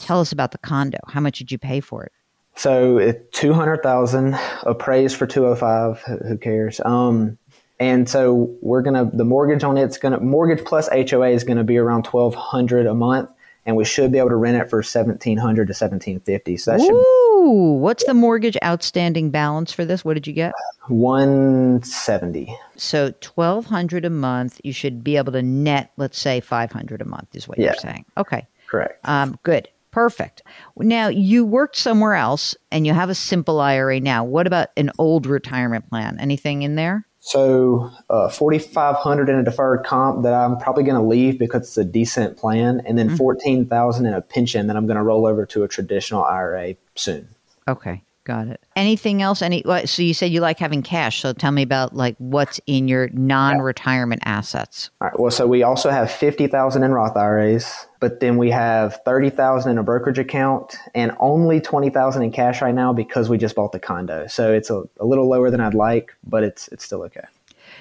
Tell 0.00 0.20
us 0.20 0.32
about 0.32 0.50
the 0.50 0.58
condo. 0.58 0.98
How 1.06 1.20
much 1.20 1.38
did 1.38 1.52
you 1.52 1.58
pay 1.58 1.80
for 1.80 2.04
it? 2.04 2.12
So 2.56 3.12
200,000 3.32 4.36
appraised 4.64 5.16
for 5.16 5.26
205. 5.26 6.02
Who 6.26 6.36
cares? 6.36 6.80
Um, 6.84 7.38
and 7.78 8.08
so 8.08 8.54
we're 8.60 8.82
going 8.82 8.94
to, 8.94 9.16
the 9.16 9.24
mortgage 9.24 9.64
on 9.64 9.76
it's 9.76 9.98
going 9.98 10.12
to, 10.12 10.20
mortgage 10.20 10.64
plus 10.64 10.88
HOA 10.88 11.30
is 11.30 11.44
going 11.44 11.56
to 11.56 11.64
be 11.64 11.78
around 11.78 12.06
1200 12.06 12.86
a 12.86 12.94
month 12.94 13.30
and 13.64 13.76
we 13.76 13.84
should 13.84 14.10
be 14.10 14.18
able 14.18 14.30
to 14.30 14.36
rent 14.36 14.56
it 14.56 14.68
for 14.68 14.82
seventeen 14.82 15.38
hundred 15.38 15.68
to 15.68 15.74
seventeen 15.74 16.20
fifty. 16.20 16.56
So 16.56 16.72
that 16.72 16.80
should. 16.80 16.92
Ooh, 16.92 17.78
what's 17.80 18.04
the 18.04 18.14
mortgage 18.14 18.56
outstanding 18.64 19.30
balance 19.30 19.72
for 19.72 19.84
this? 19.84 20.04
What 20.04 20.14
did 20.14 20.26
you 20.26 20.32
get? 20.32 20.52
One 20.88 21.82
seventy. 21.82 22.56
So 22.76 23.12
twelve 23.20 23.66
hundred 23.66 24.04
a 24.04 24.10
month. 24.10 24.60
You 24.64 24.72
should 24.72 25.04
be 25.04 25.16
able 25.16 25.32
to 25.32 25.42
net, 25.42 25.92
let's 25.96 26.18
say 26.18 26.40
five 26.40 26.72
hundred 26.72 27.02
a 27.02 27.04
month, 27.04 27.34
is 27.34 27.46
what 27.46 27.58
yeah. 27.58 27.66
you're 27.66 27.74
saying. 27.74 28.04
Okay. 28.16 28.46
Correct. 28.68 28.98
Um, 29.04 29.38
good. 29.42 29.68
Perfect. 29.90 30.42
Now 30.78 31.08
you 31.08 31.44
worked 31.44 31.76
somewhere 31.76 32.14
else, 32.14 32.56
and 32.70 32.86
you 32.86 32.94
have 32.94 33.10
a 33.10 33.14
simple 33.14 33.60
IRA 33.60 34.00
now. 34.00 34.24
What 34.24 34.46
about 34.46 34.68
an 34.78 34.90
old 34.98 35.26
retirement 35.26 35.88
plan? 35.90 36.18
Anything 36.18 36.62
in 36.62 36.76
there? 36.76 37.06
So 37.24 37.88
uh, 38.10 38.28
4500 38.28 39.28
in 39.28 39.38
a 39.38 39.44
deferred 39.44 39.84
comp 39.84 40.24
that 40.24 40.34
I'm 40.34 40.58
probably 40.58 40.82
going 40.82 41.00
to 41.00 41.06
leave 41.06 41.38
because 41.38 41.62
it's 41.62 41.78
a 41.78 41.84
decent 41.84 42.36
plan 42.36 42.82
and 42.84 42.98
then 42.98 43.06
mm-hmm. 43.06 43.16
14,000 43.16 44.06
in 44.06 44.12
a 44.12 44.20
pension 44.20 44.66
that 44.66 44.76
I'm 44.76 44.86
going 44.86 44.96
to 44.96 45.04
roll 45.04 45.24
over 45.24 45.46
to 45.46 45.62
a 45.62 45.68
traditional 45.68 46.24
IRA 46.24 46.74
soon. 46.96 47.28
Okay. 47.68 48.02
Got 48.24 48.46
it. 48.46 48.60
Anything 48.76 49.20
else? 49.20 49.42
Any? 49.42 49.64
So 49.84 50.00
you 50.00 50.14
said 50.14 50.30
you 50.30 50.40
like 50.40 50.60
having 50.60 50.82
cash. 50.82 51.20
So 51.20 51.32
tell 51.32 51.50
me 51.50 51.62
about 51.62 51.96
like 51.96 52.14
what's 52.18 52.60
in 52.66 52.86
your 52.86 53.08
non-retirement 53.08 54.22
assets. 54.24 54.90
All 55.00 55.08
right. 55.08 55.18
Well, 55.18 55.32
so 55.32 55.48
we 55.48 55.64
also 55.64 55.90
have 55.90 56.08
fifty 56.08 56.46
thousand 56.46 56.84
in 56.84 56.92
Roth 56.92 57.16
IRAs, 57.16 57.86
but 57.98 58.20
then 58.20 58.36
we 58.36 58.48
have 58.50 59.00
thirty 59.04 59.28
thousand 59.28 59.72
in 59.72 59.78
a 59.78 59.82
brokerage 59.82 60.20
account, 60.20 60.76
and 60.94 61.10
only 61.18 61.60
twenty 61.60 61.90
thousand 61.90 62.22
in 62.22 62.30
cash 62.30 62.62
right 62.62 62.74
now 62.74 62.92
because 62.92 63.28
we 63.28 63.38
just 63.38 63.56
bought 63.56 63.72
the 63.72 63.80
condo. 63.80 64.28
So 64.28 64.52
it's 64.52 64.70
a, 64.70 64.84
a 65.00 65.04
little 65.04 65.28
lower 65.28 65.50
than 65.50 65.60
I'd 65.60 65.74
like, 65.74 66.14
but 66.22 66.44
it's 66.44 66.68
it's 66.68 66.84
still 66.84 67.02
okay. 67.02 67.24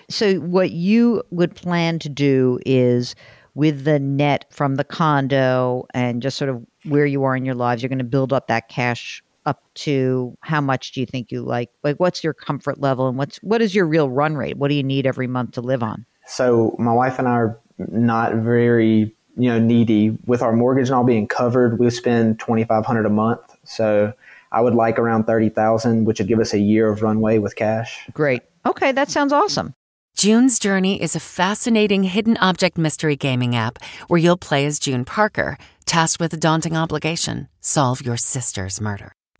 so 0.10 0.36
what 0.36 0.72
you 0.72 1.22
would 1.30 1.56
plan 1.56 2.00
to 2.00 2.10
do 2.10 2.60
is 2.66 3.16
with 3.54 3.84
the 3.84 4.00
net 4.00 4.46
from 4.50 4.76
the 4.76 4.84
condo 4.84 5.86
and 5.94 6.22
just 6.22 6.38
sort 6.38 6.50
of 6.50 6.66
where 6.86 7.06
you 7.06 7.24
are 7.24 7.36
in 7.36 7.46
your 7.46 7.56
lives, 7.56 7.82
you're 7.84 7.90
going 7.90 8.00
to 8.00 8.04
build 8.04 8.32
up 8.34 8.48
that 8.48 8.70
cash 8.70 9.24
up 9.46 9.64
to 9.74 10.38
how 10.42 10.62
much 10.62 10.92
do 10.92 11.00
you 11.00 11.06
think 11.06 11.32
you 11.32 11.42
like? 11.42 11.70
Like, 11.84 11.98
what's 11.98 12.24
your 12.24 12.34
comfort 12.34 12.80
level 12.80 13.08
and 13.08 13.18
what's 13.18 13.38
what 13.38 13.62
is 13.62 13.74
your 13.74 13.86
real 13.86 14.10
run 14.10 14.36
rate? 14.36 14.58
What 14.58 14.70
do 14.70 14.76
you 14.76 14.84
need 14.84 15.06
every 15.06 15.28
month 15.28 15.52
to 15.54 15.62
live 15.62 15.84
on? 15.84 16.06
So 16.28 16.76
my 16.80 16.94
wife 16.94 17.20
and 17.20 17.28
I 17.28 17.32
are 17.32 17.60
not 17.78 18.36
very 18.36 19.14
you 19.38 19.50
know 19.50 19.60
needy 19.60 20.18
with 20.26 20.42
our 20.42 20.54
mortgage 20.54 20.88
and 20.88 20.96
all 20.96 21.04
being 21.04 21.28
covered. 21.28 21.80
We 21.80 21.90
spend 21.90 22.40
twenty 22.40 22.64
five 22.64 22.86
hundred 22.86 23.06
a 23.06 23.10
month, 23.10 23.42
so 23.64 24.14
I 24.52 24.62
would 24.62 24.76
like 24.76 25.00
around 25.00 25.26
thirty 25.26 25.50
thousand, 25.50 26.06
which 26.06 26.20
would 26.20 26.28
give 26.28 26.40
us 26.40 26.54
a 26.54 26.60
year 26.60 26.90
of 26.90 27.02
runway 27.02 27.38
with 27.38 27.56
cash. 27.56 28.00
Great. 28.14 28.44
Okay, 28.66 28.92
that 28.92 29.10
sounds 29.10 29.34
awesome. 29.34 29.74
June's 30.16 30.60
Journey 30.60 31.02
is 31.02 31.16
a 31.16 31.20
fascinating 31.20 32.04
hidden 32.04 32.38
object 32.38 32.78
mystery 32.78 33.16
gaming 33.16 33.56
app 33.56 33.80
where 34.08 34.20
you'll 34.20 34.38
play 34.38 34.66
as 34.66 34.78
June 34.78 35.06
Parker, 35.06 35.58
tasked 35.86 36.20
with 36.20 36.34
a 36.34 36.38
daunting 36.38 36.76
obligation 36.76 37.48
solve 37.62 38.06
your 38.06 38.18
sister's 38.18 38.82
murder. 38.82 39.14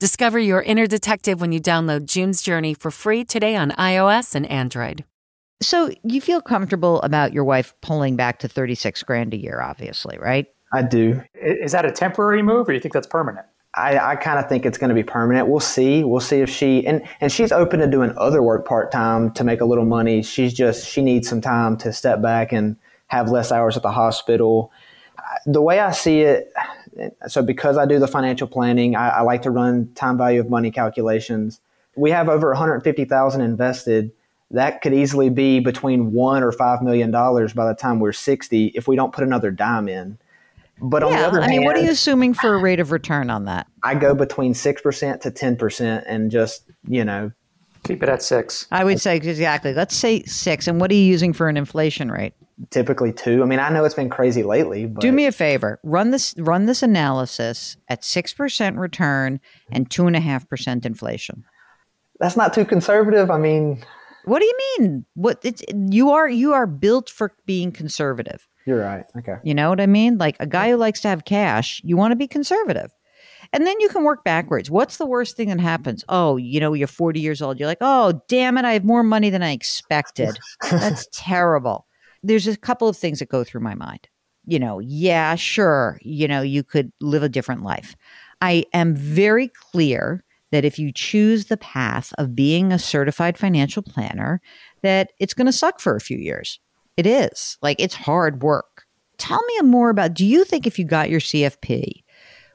Discover 0.00 0.38
your 0.38 0.62
inner 0.62 0.86
detective 0.86 1.40
when 1.40 1.50
you 1.50 1.60
download 1.60 2.04
June's 2.06 2.40
Journey 2.40 2.72
for 2.72 2.92
free 2.92 3.24
today 3.24 3.56
on 3.56 3.72
iOS 3.72 4.36
and 4.36 4.46
Android. 4.46 5.04
So 5.60 5.90
you 6.04 6.20
feel 6.20 6.40
comfortable 6.40 7.02
about 7.02 7.32
your 7.32 7.42
wife 7.42 7.74
pulling 7.80 8.14
back 8.14 8.38
to 8.38 8.48
36 8.48 9.02
grand 9.02 9.34
a 9.34 9.36
year, 9.36 9.60
obviously, 9.60 10.16
right? 10.18 10.46
I 10.72 10.82
do. 10.82 11.20
Is 11.34 11.72
that 11.72 11.84
a 11.84 11.90
temporary 11.90 12.42
move 12.42 12.68
or 12.68 12.70
do 12.70 12.74
you 12.74 12.80
think 12.80 12.94
that's 12.94 13.08
permanent? 13.08 13.44
I, 13.74 13.98
I 13.98 14.14
kind 14.14 14.38
of 14.38 14.48
think 14.48 14.64
it's 14.64 14.78
going 14.78 14.90
to 14.90 14.94
be 14.94 15.02
permanent. 15.02 15.48
We'll 15.48 15.58
see. 15.58 16.04
We'll 16.04 16.20
see 16.20 16.42
if 16.42 16.48
she 16.48 16.86
and 16.86 17.02
and 17.20 17.32
she's 17.32 17.50
open 17.50 17.80
to 17.80 17.88
doing 17.88 18.12
other 18.16 18.40
work 18.40 18.68
part 18.68 18.92
time 18.92 19.32
to 19.32 19.42
make 19.42 19.60
a 19.60 19.64
little 19.64 19.84
money. 19.84 20.22
She's 20.22 20.54
just 20.54 20.86
she 20.86 21.02
needs 21.02 21.28
some 21.28 21.40
time 21.40 21.76
to 21.78 21.92
step 21.92 22.22
back 22.22 22.52
and 22.52 22.76
have 23.08 23.30
less 23.30 23.50
hours 23.50 23.76
at 23.76 23.82
the 23.82 23.90
hospital. 23.90 24.70
The 25.44 25.60
way 25.60 25.80
I 25.80 25.90
see 25.90 26.20
it, 26.20 26.52
so 27.26 27.42
because 27.42 27.78
I 27.78 27.86
do 27.86 27.98
the 27.98 28.08
financial 28.08 28.46
planning, 28.46 28.96
I, 28.96 29.08
I 29.08 29.20
like 29.22 29.42
to 29.42 29.50
run 29.50 29.92
time 29.94 30.18
value 30.18 30.40
of 30.40 30.48
money 30.50 30.70
calculations. 30.70 31.60
We 31.96 32.10
have 32.10 32.28
over 32.28 32.48
150,000 32.48 33.40
invested. 33.40 34.12
That 34.50 34.80
could 34.82 34.94
easily 34.94 35.30
be 35.30 35.60
between 35.60 36.12
one 36.12 36.42
or 36.42 36.52
five 36.52 36.82
million 36.82 37.10
dollars 37.10 37.52
by 37.52 37.66
the 37.66 37.74
time 37.74 38.00
we're 38.00 38.12
60 38.12 38.66
if 38.68 38.88
we 38.88 38.96
don't 38.96 39.12
put 39.12 39.24
another 39.24 39.50
dime 39.50 39.88
in. 39.88 40.18
But 40.80 41.02
on 41.02 41.12
the 41.12 41.18
yeah, 41.18 41.26
other 41.26 41.40
I 41.42 41.48
mean, 41.48 41.64
what 41.64 41.76
are 41.76 41.80
you 41.80 41.90
assuming 41.90 42.34
for 42.34 42.54
a 42.54 42.58
rate 42.58 42.78
of 42.78 42.92
return 42.92 43.30
on 43.30 43.46
that? 43.46 43.66
I 43.82 43.96
go 43.96 44.14
between 44.14 44.54
six 44.54 44.80
percent 44.80 45.20
to 45.22 45.32
ten 45.32 45.56
percent, 45.56 46.04
and 46.06 46.30
just 46.30 46.70
you 46.86 47.04
know, 47.04 47.32
Keep 47.84 48.02
it 48.02 48.08
at 48.08 48.22
six. 48.22 48.66
I 48.70 48.84
would 48.84 49.00
say 49.00 49.16
exactly. 49.16 49.72
Let's 49.72 49.96
say 49.96 50.22
six. 50.24 50.66
And 50.66 50.80
what 50.80 50.90
are 50.90 50.94
you 50.94 51.04
using 51.04 51.32
for 51.32 51.48
an 51.48 51.56
inflation 51.56 52.10
rate? 52.10 52.34
Typically 52.70 53.12
two. 53.12 53.42
I 53.42 53.46
mean, 53.46 53.58
I 53.58 53.68
know 53.70 53.84
it's 53.84 53.94
been 53.94 54.10
crazy 54.10 54.42
lately, 54.42 54.86
but 54.86 55.00
Do 55.00 55.12
me 55.12 55.26
a 55.26 55.32
favor. 55.32 55.78
Run 55.82 56.10
this. 56.10 56.34
Run 56.38 56.66
this 56.66 56.82
analysis 56.82 57.76
at 57.88 58.04
six 58.04 58.32
percent 58.34 58.76
return 58.76 59.40
and 59.70 59.90
two 59.90 60.06
and 60.06 60.16
a 60.16 60.20
half 60.20 60.48
percent 60.48 60.84
inflation. 60.86 61.44
that's 62.20 62.36
not 62.36 62.52
too 62.54 62.64
conservative. 62.64 63.30
I 63.30 63.38
mean, 63.38 63.84
What 64.24 64.40
do 64.40 64.44
you 64.46 64.58
mean? 64.78 65.04
What 65.14 65.38
it's 65.42 65.62
you 65.72 66.10
are 66.10 66.28
you 66.28 66.52
are 66.52 66.66
built 66.66 67.08
for 67.10 67.32
being 67.46 67.72
conservative. 67.72 68.46
you're 68.66 68.80
right. 68.80 69.04
Okay. 69.16 69.36
You 69.44 69.54
know 69.54 69.70
what 69.70 69.80
I 69.80 69.86
mean? 69.86 70.18
Like 70.18 70.36
a 70.40 70.46
guy 70.46 70.70
who 70.70 70.76
likes 70.76 71.00
to 71.02 71.08
have 71.08 71.24
cash, 71.24 71.80
you 71.84 71.96
want 71.96 72.12
to 72.12 72.16
be 72.16 72.26
conservative. 72.26 72.90
And 73.54 73.66
then 73.66 73.80
you 73.80 73.88
can 73.88 74.04
work 74.04 74.24
backwards. 74.24 74.70
What's 74.70 74.98
the 74.98 75.06
worst 75.06 75.34
thing 75.36 75.48
that 75.48 75.58
happens? 75.60 76.04
Oh, 76.10 76.36
you 76.36 76.60
know, 76.60 76.74
you're 76.74 76.86
40 76.86 77.18
years 77.18 77.40
old. 77.40 77.58
You're 77.58 77.68
like, 77.68 77.78
oh, 77.80 78.20
damn 78.28 78.58
it, 78.58 78.66
I 78.66 78.74
have 78.74 78.84
more 78.84 79.02
money 79.02 79.30
than 79.30 79.42
I 79.42 79.52
expected. 79.52 80.38
That's 80.70 81.06
terrible. 81.14 81.86
There's 82.22 82.46
a 82.46 82.56
couple 82.56 82.88
of 82.88 82.96
things 82.96 83.18
that 83.18 83.28
go 83.28 83.44
through 83.44 83.60
my 83.60 83.74
mind. 83.74 84.08
You 84.46 84.58
know, 84.58 84.78
yeah, 84.78 85.34
sure, 85.34 85.98
you 86.02 86.26
know, 86.26 86.40
you 86.40 86.64
could 86.64 86.90
live 87.00 87.22
a 87.22 87.28
different 87.28 87.62
life. 87.62 87.94
I 88.40 88.64
am 88.72 88.94
very 88.94 89.48
clear 89.48 90.24
that 90.50 90.64
if 90.64 90.78
you 90.78 90.92
choose 90.92 91.46
the 91.46 91.56
path 91.56 92.12
of 92.16 92.34
being 92.34 92.72
a 92.72 92.78
certified 92.78 93.36
financial 93.36 93.82
planner, 93.82 94.40
that 94.82 95.10
it's 95.18 95.34
going 95.34 95.46
to 95.46 95.52
suck 95.52 95.80
for 95.80 95.94
a 95.94 96.00
few 96.00 96.16
years. 96.16 96.58
It 96.96 97.06
is. 97.06 97.58
Like 97.62 97.80
it's 97.80 97.94
hard 97.94 98.42
work. 98.42 98.84
Tell 99.18 99.42
me 99.44 99.68
more 99.68 99.90
about 99.90 100.14
do 100.14 100.24
you 100.24 100.44
think 100.44 100.66
if 100.66 100.78
you 100.78 100.84
got 100.84 101.10
your 101.10 101.20
CFP, 101.20 102.02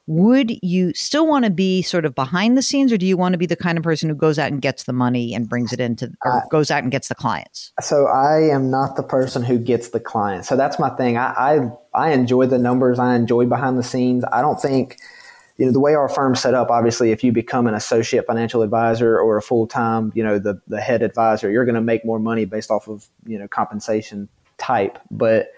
would 0.05 0.51
you 0.61 0.93
still 0.93 1.25
want 1.25 1.45
to 1.45 1.51
be 1.51 1.81
sort 1.81 2.05
of 2.05 2.13
behind 2.13 2.57
the 2.57 2.61
scenes 2.61 2.91
or 2.91 2.97
do 2.97 3.05
you 3.05 3.15
want 3.15 3.33
to 3.33 3.37
be 3.37 3.45
the 3.45 3.55
kind 3.55 3.77
of 3.77 3.83
person 3.83 4.09
who 4.09 4.15
goes 4.15 4.37
out 4.37 4.51
and 4.51 4.61
gets 4.61 4.83
the 4.83 4.93
money 4.93 5.33
and 5.33 5.47
brings 5.47 5.71
it 5.71 5.79
into 5.79 6.11
or 6.25 6.39
uh, 6.39 6.41
goes 6.51 6.69
out 6.69 6.83
and 6.83 6.91
gets 6.91 7.07
the 7.07 7.15
clients? 7.15 7.71
So 7.81 8.07
I 8.07 8.41
am 8.53 8.69
not 8.69 8.97
the 8.97 9.03
person 9.03 9.43
who 9.43 9.57
gets 9.57 9.89
the 9.89 10.01
client. 10.01 10.45
So 10.45 10.57
that's 10.57 10.77
my 10.77 10.89
thing. 10.89 11.17
I, 11.17 11.33
I 11.33 11.69
I 11.93 12.11
enjoy 12.11 12.47
the 12.47 12.57
numbers. 12.57 12.99
I 12.99 13.15
enjoy 13.15 13.45
behind 13.45 13.77
the 13.77 13.83
scenes. 13.83 14.25
I 14.31 14.41
don't 14.41 14.61
think 14.61 14.97
you 15.57 15.65
know 15.65 15.71
the 15.71 15.79
way 15.79 15.93
our 15.95 16.09
firm's 16.09 16.41
set 16.41 16.53
up. 16.53 16.69
Obviously, 16.69 17.11
if 17.11 17.23
you 17.23 17.31
become 17.31 17.67
an 17.67 17.73
associate 17.73 18.25
financial 18.25 18.61
advisor 18.61 19.17
or 19.17 19.37
a 19.37 19.41
full 19.41 19.67
time, 19.67 20.11
you 20.15 20.23
know 20.23 20.37
the 20.37 20.59
the 20.67 20.81
head 20.81 21.01
advisor, 21.01 21.49
you're 21.49 21.65
going 21.65 21.75
to 21.75 21.81
make 21.81 22.03
more 22.03 22.19
money 22.19 22.43
based 22.43 22.71
off 22.71 22.89
of 22.89 23.07
you 23.25 23.39
know 23.39 23.47
compensation 23.47 24.27
type. 24.57 24.99
But 25.09 25.51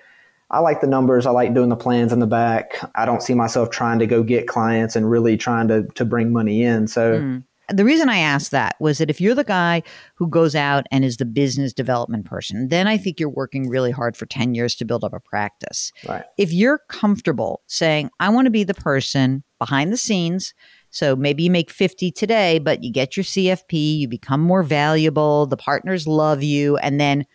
I 0.51 0.59
like 0.59 0.81
the 0.81 0.87
numbers. 0.87 1.25
I 1.25 1.31
like 1.31 1.53
doing 1.53 1.69
the 1.69 1.75
plans 1.75 2.13
in 2.13 2.19
the 2.19 2.27
back. 2.27 2.77
I 2.95 3.05
don't 3.05 3.21
see 3.21 3.33
myself 3.33 3.69
trying 3.71 3.99
to 3.99 4.07
go 4.07 4.23
get 4.23 4.47
clients 4.47 4.95
and 4.95 5.09
really 5.09 5.37
trying 5.37 5.67
to 5.69 5.83
to 5.95 6.05
bring 6.05 6.31
money 6.31 6.63
in. 6.63 6.87
So. 6.87 7.19
Hmm. 7.19 7.37
The 7.69 7.83
reason 7.83 8.09
I 8.09 8.19
asked 8.19 8.51
that 8.51 8.75
was 8.79 8.99
that 8.99 9.09
if 9.09 9.19
you're 9.19 9.33
the 9.33 9.43
guy 9.43 9.81
who 10.13 10.27
goes 10.27 10.53
out 10.53 10.85
and 10.91 11.03
is 11.03 11.17
the 11.17 11.25
business 11.25 11.73
development 11.73 12.25
person, 12.25 12.67
then 12.67 12.87
I 12.87 12.95
think 12.95 13.19
you're 13.19 13.27
working 13.27 13.67
really 13.67 13.89
hard 13.89 14.15
for 14.15 14.27
10 14.27 14.53
years 14.53 14.75
to 14.75 14.85
build 14.85 15.03
up 15.03 15.13
a 15.13 15.19
practice. 15.19 15.91
Right. 16.07 16.23
If 16.37 16.53
you're 16.53 16.81
comfortable 16.89 17.63
saying, 17.65 18.11
I 18.19 18.29
want 18.29 18.45
to 18.45 18.51
be 18.51 18.65
the 18.65 18.75
person 18.75 19.43
behind 19.57 19.91
the 19.91 19.97
scenes, 19.97 20.53
so 20.91 21.15
maybe 21.15 21.41
you 21.41 21.49
make 21.49 21.71
50 21.71 22.11
today, 22.11 22.59
but 22.59 22.83
you 22.83 22.91
get 22.91 23.17
your 23.17 23.23
CFP, 23.23 23.97
you 23.97 24.07
become 24.07 24.41
more 24.41 24.61
valuable, 24.61 25.47
the 25.47 25.57
partners 25.57 26.05
love 26.05 26.43
you, 26.43 26.77
and 26.77 26.99
then 26.99 27.25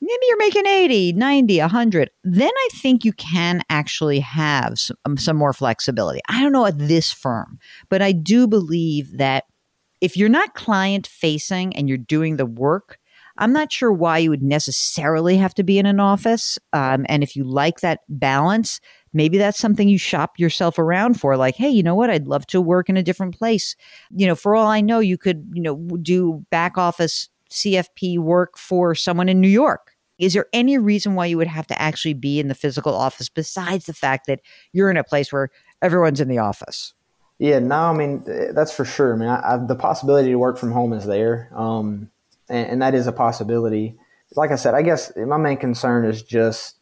maybe 0.00 0.20
you're 0.28 0.38
making 0.38 0.66
80, 0.66 1.12
90, 1.14 1.58
100. 1.60 2.10
Then 2.24 2.50
I 2.54 2.68
think 2.74 3.04
you 3.04 3.12
can 3.12 3.62
actually 3.70 4.20
have 4.20 4.78
some, 4.78 4.96
um, 5.04 5.16
some 5.16 5.36
more 5.36 5.52
flexibility. 5.52 6.20
I 6.28 6.42
don't 6.42 6.52
know 6.52 6.66
at 6.66 6.78
this 6.78 7.12
firm, 7.12 7.58
but 7.88 8.02
I 8.02 8.12
do 8.12 8.46
believe 8.46 9.16
that 9.18 9.44
if 10.00 10.16
you're 10.16 10.28
not 10.28 10.54
client 10.54 11.06
facing 11.06 11.74
and 11.76 11.88
you're 11.88 11.98
doing 11.98 12.36
the 12.36 12.46
work, 12.46 12.98
I'm 13.36 13.52
not 13.52 13.72
sure 13.72 13.92
why 13.92 14.18
you 14.18 14.30
would 14.30 14.42
necessarily 14.42 15.36
have 15.38 15.54
to 15.54 15.64
be 15.64 15.78
in 15.78 15.86
an 15.86 15.98
office. 15.98 16.58
Um, 16.72 17.04
and 17.08 17.22
if 17.22 17.34
you 17.34 17.42
like 17.42 17.80
that 17.80 18.00
balance, 18.08 18.80
maybe 19.12 19.38
that's 19.38 19.58
something 19.58 19.88
you 19.88 19.98
shop 19.98 20.38
yourself 20.38 20.78
around 20.78 21.18
for. 21.18 21.36
Like, 21.36 21.56
hey, 21.56 21.68
you 21.68 21.82
know 21.82 21.96
what? 21.96 22.10
I'd 22.10 22.28
love 22.28 22.46
to 22.48 22.60
work 22.60 22.88
in 22.88 22.96
a 22.96 23.02
different 23.02 23.36
place. 23.36 23.74
You 24.10 24.26
know, 24.26 24.36
for 24.36 24.54
all 24.54 24.68
I 24.68 24.80
know, 24.80 25.00
you 25.00 25.18
could, 25.18 25.50
you 25.52 25.62
know, 25.62 25.76
do 26.02 26.44
back 26.50 26.78
office 26.78 27.28
CFP 27.54 28.18
work 28.18 28.58
for 28.58 28.94
someone 28.94 29.28
in 29.28 29.40
New 29.40 29.48
York. 29.48 29.92
Is 30.18 30.34
there 30.34 30.46
any 30.52 30.78
reason 30.78 31.14
why 31.14 31.26
you 31.26 31.36
would 31.36 31.48
have 31.48 31.66
to 31.68 31.80
actually 31.80 32.14
be 32.14 32.38
in 32.38 32.48
the 32.48 32.54
physical 32.54 32.94
office 32.94 33.28
besides 33.28 33.86
the 33.86 33.92
fact 33.92 34.26
that 34.26 34.40
you're 34.72 34.90
in 34.90 34.96
a 34.96 35.04
place 35.04 35.32
where 35.32 35.50
everyone's 35.82 36.20
in 36.20 36.28
the 36.28 36.38
office? 36.38 36.94
Yeah, 37.38 37.58
no, 37.58 37.76
I 37.76 37.92
mean 37.92 38.22
that's 38.54 38.72
for 38.72 38.84
sure. 38.84 39.14
I 39.14 39.16
mean, 39.16 39.28
I, 39.28 39.54
I, 39.54 39.56
the 39.56 39.74
possibility 39.74 40.30
to 40.30 40.36
work 40.36 40.56
from 40.56 40.70
home 40.70 40.92
is 40.92 41.04
there, 41.04 41.50
um, 41.54 42.10
and, 42.48 42.70
and 42.70 42.82
that 42.82 42.94
is 42.94 43.08
a 43.08 43.12
possibility. 43.12 43.96
Like 44.36 44.52
I 44.52 44.56
said, 44.56 44.74
I 44.74 44.82
guess 44.82 45.12
my 45.16 45.36
main 45.36 45.56
concern 45.56 46.04
is 46.04 46.22
just 46.22 46.76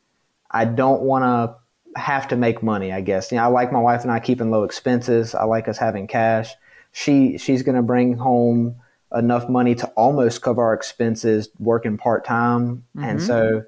I 0.50 0.66
don't 0.66 1.02
want 1.02 1.24
to 1.24 2.00
have 2.00 2.28
to 2.28 2.36
make 2.36 2.62
money. 2.62 2.92
I 2.92 3.00
guess 3.00 3.32
you 3.32 3.38
know 3.38 3.44
I 3.44 3.46
like 3.46 3.72
my 3.72 3.80
wife 3.80 4.02
and 4.02 4.12
I 4.12 4.20
keeping 4.20 4.50
low 4.50 4.64
expenses. 4.64 5.34
I 5.34 5.44
like 5.44 5.68
us 5.68 5.78
having 5.78 6.06
cash. 6.06 6.52
She 6.92 7.38
she's 7.38 7.62
going 7.62 7.76
to 7.76 7.82
bring 7.82 8.18
home 8.18 8.76
enough 9.14 9.48
money 9.48 9.74
to 9.76 9.86
almost 9.88 10.42
cover 10.42 10.62
our 10.62 10.74
expenses 10.74 11.48
working 11.58 11.96
part 11.96 12.24
time, 12.24 12.84
and 12.96 13.18
mm-hmm. 13.18 13.26
so. 13.26 13.64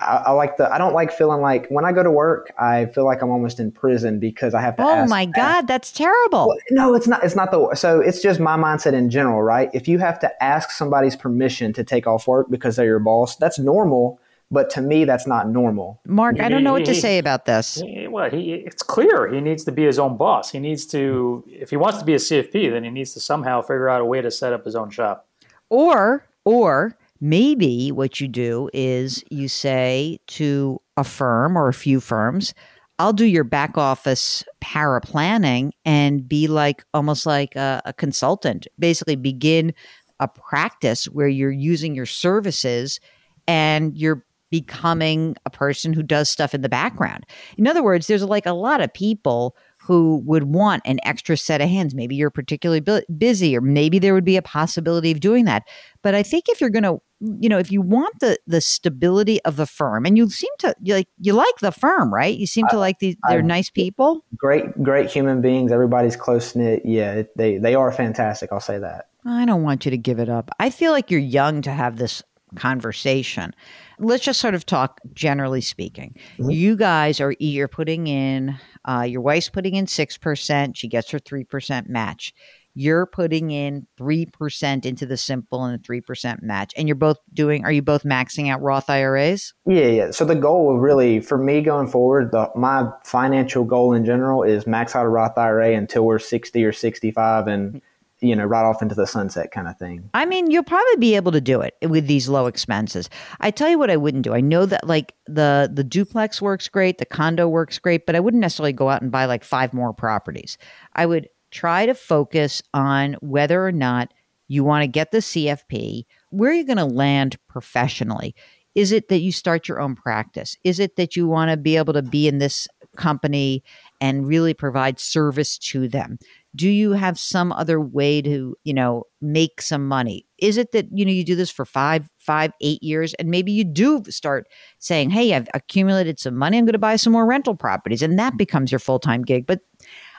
I, 0.00 0.22
I 0.26 0.30
like 0.30 0.58
the. 0.58 0.72
I 0.72 0.78
don't 0.78 0.94
like 0.94 1.10
feeling 1.10 1.40
like 1.40 1.66
when 1.70 1.84
I 1.84 1.90
go 1.90 2.04
to 2.04 2.10
work, 2.12 2.52
I 2.56 2.86
feel 2.86 3.04
like 3.04 3.20
I'm 3.20 3.30
almost 3.30 3.58
in 3.58 3.72
prison 3.72 4.20
because 4.20 4.54
I 4.54 4.60
have 4.60 4.76
to. 4.76 4.84
Oh 4.84 4.90
ask, 4.90 5.10
my 5.10 5.26
God, 5.26 5.66
that's 5.66 5.90
terrible. 5.90 6.46
well, 6.46 6.58
no, 6.70 6.94
it's 6.94 7.08
not. 7.08 7.24
It's 7.24 7.34
not 7.34 7.50
the. 7.50 7.74
So 7.74 7.98
it's 8.00 8.22
just 8.22 8.38
my 8.38 8.56
mindset 8.56 8.92
in 8.92 9.10
general, 9.10 9.42
right? 9.42 9.70
If 9.74 9.88
you 9.88 9.98
have 9.98 10.20
to 10.20 10.30
ask 10.40 10.70
somebody's 10.70 11.16
permission 11.16 11.72
to 11.72 11.82
take 11.82 12.06
off 12.06 12.28
work 12.28 12.46
because 12.48 12.76
they're 12.76 12.86
your 12.86 13.00
boss, 13.00 13.34
that's 13.34 13.58
normal. 13.58 14.20
But 14.50 14.70
to 14.70 14.80
me, 14.80 15.04
that's 15.04 15.26
not 15.26 15.48
normal. 15.48 16.00
Mark, 16.06 16.40
I 16.40 16.48
don't 16.48 16.64
know 16.64 16.72
what 16.72 16.86
to 16.86 16.94
say 16.94 17.18
about 17.18 17.44
this. 17.44 17.74
He, 17.74 18.08
well, 18.08 18.30
he, 18.30 18.54
it's 18.54 18.82
clear 18.82 19.28
he 19.32 19.40
needs 19.40 19.64
to 19.64 19.72
be 19.72 19.84
his 19.84 19.98
own 19.98 20.16
boss. 20.16 20.50
He 20.50 20.58
needs 20.58 20.86
to, 20.86 21.44
if 21.46 21.68
he 21.70 21.76
wants 21.76 21.98
to 21.98 22.04
be 22.04 22.14
a 22.14 22.18
CFP, 22.18 22.70
then 22.70 22.82
he 22.82 22.90
needs 22.90 23.12
to 23.12 23.20
somehow 23.20 23.60
figure 23.60 23.90
out 23.90 24.00
a 24.00 24.06
way 24.06 24.22
to 24.22 24.30
set 24.30 24.54
up 24.54 24.64
his 24.64 24.74
own 24.74 24.88
shop. 24.88 25.28
Or, 25.68 26.26
or 26.46 26.96
maybe 27.20 27.92
what 27.92 28.20
you 28.20 28.28
do 28.28 28.70
is 28.72 29.22
you 29.30 29.48
say 29.48 30.18
to 30.28 30.80
a 30.96 31.04
firm 31.04 31.56
or 31.56 31.68
a 31.68 31.74
few 31.74 32.00
firms, 32.00 32.54
I'll 32.98 33.12
do 33.12 33.26
your 33.26 33.44
back 33.44 33.76
office 33.76 34.44
para 34.60 35.00
planning 35.00 35.72
and 35.84 36.26
be 36.26 36.48
like 36.48 36.84
almost 36.94 37.26
like 37.26 37.54
a, 37.54 37.82
a 37.84 37.92
consultant. 37.92 38.66
Basically, 38.78 39.14
begin 39.14 39.74
a 40.20 40.26
practice 40.26 41.04
where 41.04 41.28
you're 41.28 41.50
using 41.50 41.94
your 41.94 42.06
services 42.06 42.98
and 43.46 43.96
you're 43.96 44.24
becoming 44.50 45.36
a 45.44 45.50
person 45.50 45.92
who 45.92 46.02
does 46.02 46.28
stuff 46.28 46.54
in 46.54 46.62
the 46.62 46.68
background. 46.68 47.24
In 47.56 47.66
other 47.66 47.82
words, 47.82 48.06
there's 48.06 48.22
like 48.22 48.46
a 48.46 48.52
lot 48.52 48.80
of 48.80 48.92
people 48.92 49.56
who 49.80 50.22
would 50.26 50.44
want 50.44 50.82
an 50.84 50.98
extra 51.04 51.36
set 51.36 51.60
of 51.60 51.68
hands. 51.68 51.94
Maybe 51.94 52.16
you're 52.16 52.30
particularly 52.30 52.80
bu- 52.80 53.02
busy, 53.16 53.56
or 53.56 53.60
maybe 53.60 53.98
there 53.98 54.12
would 54.12 54.24
be 54.24 54.36
a 54.36 54.42
possibility 54.42 55.10
of 55.10 55.20
doing 55.20 55.44
that. 55.44 55.62
But 56.02 56.14
I 56.14 56.22
think 56.22 56.44
if 56.48 56.60
you're 56.60 56.70
going 56.70 56.82
to, 56.82 56.98
you 57.40 57.48
know, 57.48 57.58
if 57.58 57.70
you 57.70 57.80
want 57.80 58.20
the 58.20 58.38
the 58.46 58.60
stability 58.60 59.42
of 59.44 59.56
the 59.56 59.66
firm, 59.66 60.04
and 60.04 60.16
you 60.16 60.28
seem 60.30 60.50
to 60.58 60.74
you 60.82 60.94
like 60.94 61.08
you 61.20 61.32
like 61.32 61.56
the 61.60 61.72
firm, 61.72 62.12
right? 62.12 62.36
You 62.36 62.46
seem 62.46 62.66
to 62.68 62.78
like 62.78 62.98
these. 62.98 63.16
They're 63.28 63.38
I, 63.38 63.42
nice 63.42 63.70
people. 63.70 64.24
Great, 64.36 64.82
great 64.82 65.10
human 65.10 65.40
beings. 65.40 65.72
Everybody's 65.72 66.16
close 66.16 66.54
knit. 66.54 66.82
Yeah, 66.84 67.22
they 67.36 67.58
they 67.58 67.74
are 67.74 67.92
fantastic. 67.92 68.50
I'll 68.52 68.60
say 68.60 68.78
that. 68.78 69.08
I 69.24 69.44
don't 69.44 69.62
want 69.62 69.84
you 69.84 69.90
to 69.90 69.98
give 69.98 70.18
it 70.18 70.28
up. 70.28 70.50
I 70.58 70.70
feel 70.70 70.92
like 70.92 71.10
you're 71.10 71.20
young 71.20 71.62
to 71.62 71.70
have 71.70 71.96
this 71.96 72.22
conversation. 72.54 73.54
Let's 73.98 74.24
just 74.24 74.40
sort 74.40 74.54
of 74.54 74.66
talk 74.66 75.00
generally 75.12 75.60
speaking. 75.60 76.14
Mm-hmm. 76.38 76.50
You 76.50 76.76
guys 76.76 77.20
are 77.20 77.34
you're 77.38 77.68
putting 77.68 78.06
in 78.06 78.58
uh, 78.84 79.02
your 79.02 79.20
wife's 79.20 79.48
putting 79.48 79.74
in 79.74 79.86
six 79.86 80.16
percent. 80.16 80.76
She 80.76 80.88
gets 80.88 81.10
her 81.10 81.18
three 81.18 81.44
percent 81.44 81.88
match. 81.88 82.32
You're 82.74 83.06
putting 83.06 83.50
in 83.50 83.88
three 83.96 84.26
percent 84.26 84.86
into 84.86 85.04
the 85.04 85.16
simple 85.16 85.64
and 85.64 85.80
a 85.80 85.82
three 85.82 86.00
percent 86.00 86.44
match, 86.44 86.72
and 86.76 86.86
you're 86.86 86.94
both 86.94 87.18
doing. 87.34 87.64
Are 87.64 87.72
you 87.72 87.82
both 87.82 88.04
maxing 88.04 88.50
out 88.50 88.62
Roth 88.62 88.88
IRAs? 88.88 89.52
Yeah, 89.66 89.86
yeah. 89.86 90.10
So 90.12 90.24
the 90.24 90.36
goal, 90.36 90.78
really, 90.78 91.18
for 91.18 91.38
me 91.38 91.60
going 91.60 91.88
forward, 91.88 92.30
the, 92.30 92.48
my 92.54 92.88
financial 93.02 93.64
goal 93.64 93.94
in 93.94 94.04
general 94.04 94.44
is 94.44 94.64
max 94.64 94.94
out 94.94 95.06
a 95.06 95.08
Roth 95.08 95.36
IRA 95.36 95.72
until 95.72 96.04
we're 96.04 96.20
sixty 96.20 96.64
or 96.64 96.72
sixty-five, 96.72 97.48
and 97.48 97.82
you 98.20 98.34
know, 98.34 98.44
right 98.44 98.64
off 98.64 98.82
into 98.82 98.94
the 98.94 99.06
sunset 99.06 99.50
kind 99.50 99.68
of 99.68 99.78
thing. 99.78 100.10
I 100.14 100.26
mean, 100.26 100.50
you'll 100.50 100.64
probably 100.64 100.96
be 100.98 101.14
able 101.14 101.32
to 101.32 101.40
do 101.40 101.60
it 101.60 101.74
with 101.82 102.06
these 102.06 102.28
low 102.28 102.46
expenses. 102.46 103.08
I 103.40 103.50
tell 103.50 103.68
you 103.68 103.78
what 103.78 103.90
I 103.90 103.96
wouldn't 103.96 104.24
do. 104.24 104.34
I 104.34 104.40
know 104.40 104.66
that 104.66 104.86
like 104.86 105.14
the 105.26 105.70
the 105.72 105.84
duplex 105.84 106.42
works 106.42 106.68
great, 106.68 106.98
the 106.98 107.06
condo 107.06 107.48
works 107.48 107.78
great, 107.78 108.06
but 108.06 108.16
I 108.16 108.20
wouldn't 108.20 108.40
necessarily 108.40 108.72
go 108.72 108.90
out 108.90 109.02
and 109.02 109.12
buy 109.12 109.26
like 109.26 109.44
five 109.44 109.72
more 109.72 109.92
properties. 109.92 110.58
I 110.94 111.06
would 111.06 111.28
try 111.50 111.86
to 111.86 111.94
focus 111.94 112.62
on 112.74 113.14
whether 113.20 113.64
or 113.64 113.72
not 113.72 114.12
you 114.48 114.64
want 114.64 114.82
to 114.82 114.88
get 114.88 115.12
the 115.12 115.18
CFP, 115.18 116.04
where 116.30 116.52
you're 116.52 116.64
going 116.64 116.78
to 116.78 116.84
land 116.84 117.36
professionally? 117.48 118.34
Is 118.74 118.92
it 118.92 119.08
that 119.08 119.20
you 119.20 119.32
start 119.32 119.68
your 119.68 119.80
own 119.80 119.94
practice? 119.94 120.56
Is 120.64 120.78
it 120.78 120.96
that 120.96 121.16
you 121.16 121.26
want 121.26 121.50
to 121.50 121.56
be 121.56 121.76
able 121.76 121.94
to 121.94 122.02
be 122.02 122.28
in 122.28 122.38
this 122.38 122.68
company 122.96 123.62
and 124.00 124.26
really 124.26 124.54
provide 124.54 125.00
service 125.00 125.58
to 125.58 125.88
them? 125.88 126.18
Do 126.54 126.68
you 126.68 126.92
have 126.92 127.18
some 127.18 127.52
other 127.52 127.80
way 127.80 128.22
to 128.22 128.56
you 128.64 128.74
know 128.74 129.04
make 129.20 129.60
some 129.60 129.86
money? 129.86 130.26
Is 130.38 130.56
it 130.56 130.72
that 130.72 130.86
you 130.92 131.04
know 131.04 131.12
you 131.12 131.24
do 131.24 131.36
this 131.36 131.50
for 131.50 131.64
five 131.64 132.08
five 132.18 132.52
eight 132.60 132.82
years 132.82 133.14
and 133.14 133.28
maybe 133.28 133.52
you 133.52 133.64
do 133.64 134.02
start 134.08 134.48
saying 134.78 135.10
hey 135.10 135.34
i've 135.34 135.48
accumulated 135.54 136.18
some 136.20 136.36
money 136.36 136.58
i'm 136.58 136.66
going 136.66 136.72
to 136.72 136.78
buy 136.78 136.96
some 136.96 137.12
more 137.12 137.24
rental 137.24 137.56
properties 137.56 138.02
and 138.02 138.18
that 138.18 138.36
becomes 138.36 138.70
your 138.70 138.78
full-time 138.78 139.22
gig? 139.22 139.46
But 139.46 139.60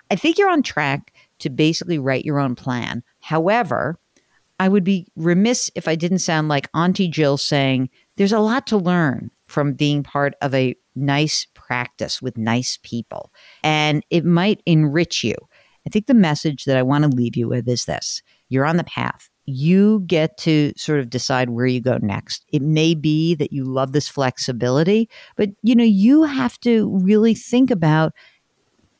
i 0.09 0.15
think 0.15 0.37
you're 0.37 0.49
on 0.49 0.63
track 0.63 1.13
to 1.39 1.49
basically 1.49 1.99
write 1.99 2.25
your 2.25 2.39
own 2.39 2.55
plan. 2.55 3.03
However 3.21 3.99
i 4.59 4.67
would 4.67 4.83
be 4.83 5.07
remiss 5.15 5.71
if 5.75 5.87
i 5.87 5.95
didn't 5.95 6.19
sound 6.19 6.47
like 6.47 6.69
auntie 6.73 7.07
jill 7.07 7.37
saying 7.37 7.89
there's 8.17 8.33
a 8.33 8.39
lot 8.39 8.67
to 8.67 8.77
learn 8.77 9.31
from 9.47 9.73
being 9.73 10.03
part 10.03 10.35
of 10.41 10.53
a 10.53 10.75
nice 10.95 11.47
practice 11.53 12.21
with 12.21 12.37
nice 12.37 12.77
people 12.83 13.31
and 13.63 14.03
it 14.09 14.25
might 14.25 14.61
enrich 14.65 15.23
you 15.23 15.35
I 15.89 15.91
think 15.91 16.05
the 16.05 16.13
message 16.13 16.65
that 16.65 16.77
I 16.77 16.83
want 16.83 17.03
to 17.03 17.09
leave 17.09 17.35
you 17.35 17.47
with 17.47 17.67
is 17.67 17.85
this 17.85 18.21
you're 18.49 18.65
on 18.65 18.77
the 18.77 18.83
path. 18.83 19.27
You 19.45 20.03
get 20.05 20.37
to 20.39 20.71
sort 20.77 20.99
of 20.99 21.09
decide 21.09 21.49
where 21.49 21.65
you 21.65 21.81
go 21.81 21.97
next. 21.99 22.45
It 22.49 22.61
may 22.61 22.93
be 22.93 23.33
that 23.35 23.51
you 23.51 23.63
love 23.63 23.91
this 23.91 24.07
flexibility, 24.07 25.09
but 25.35 25.49
you 25.63 25.73
know, 25.73 25.83
you 25.83 26.23
have 26.25 26.59
to 26.59 26.95
really 27.01 27.33
think 27.33 27.71
about 27.71 28.13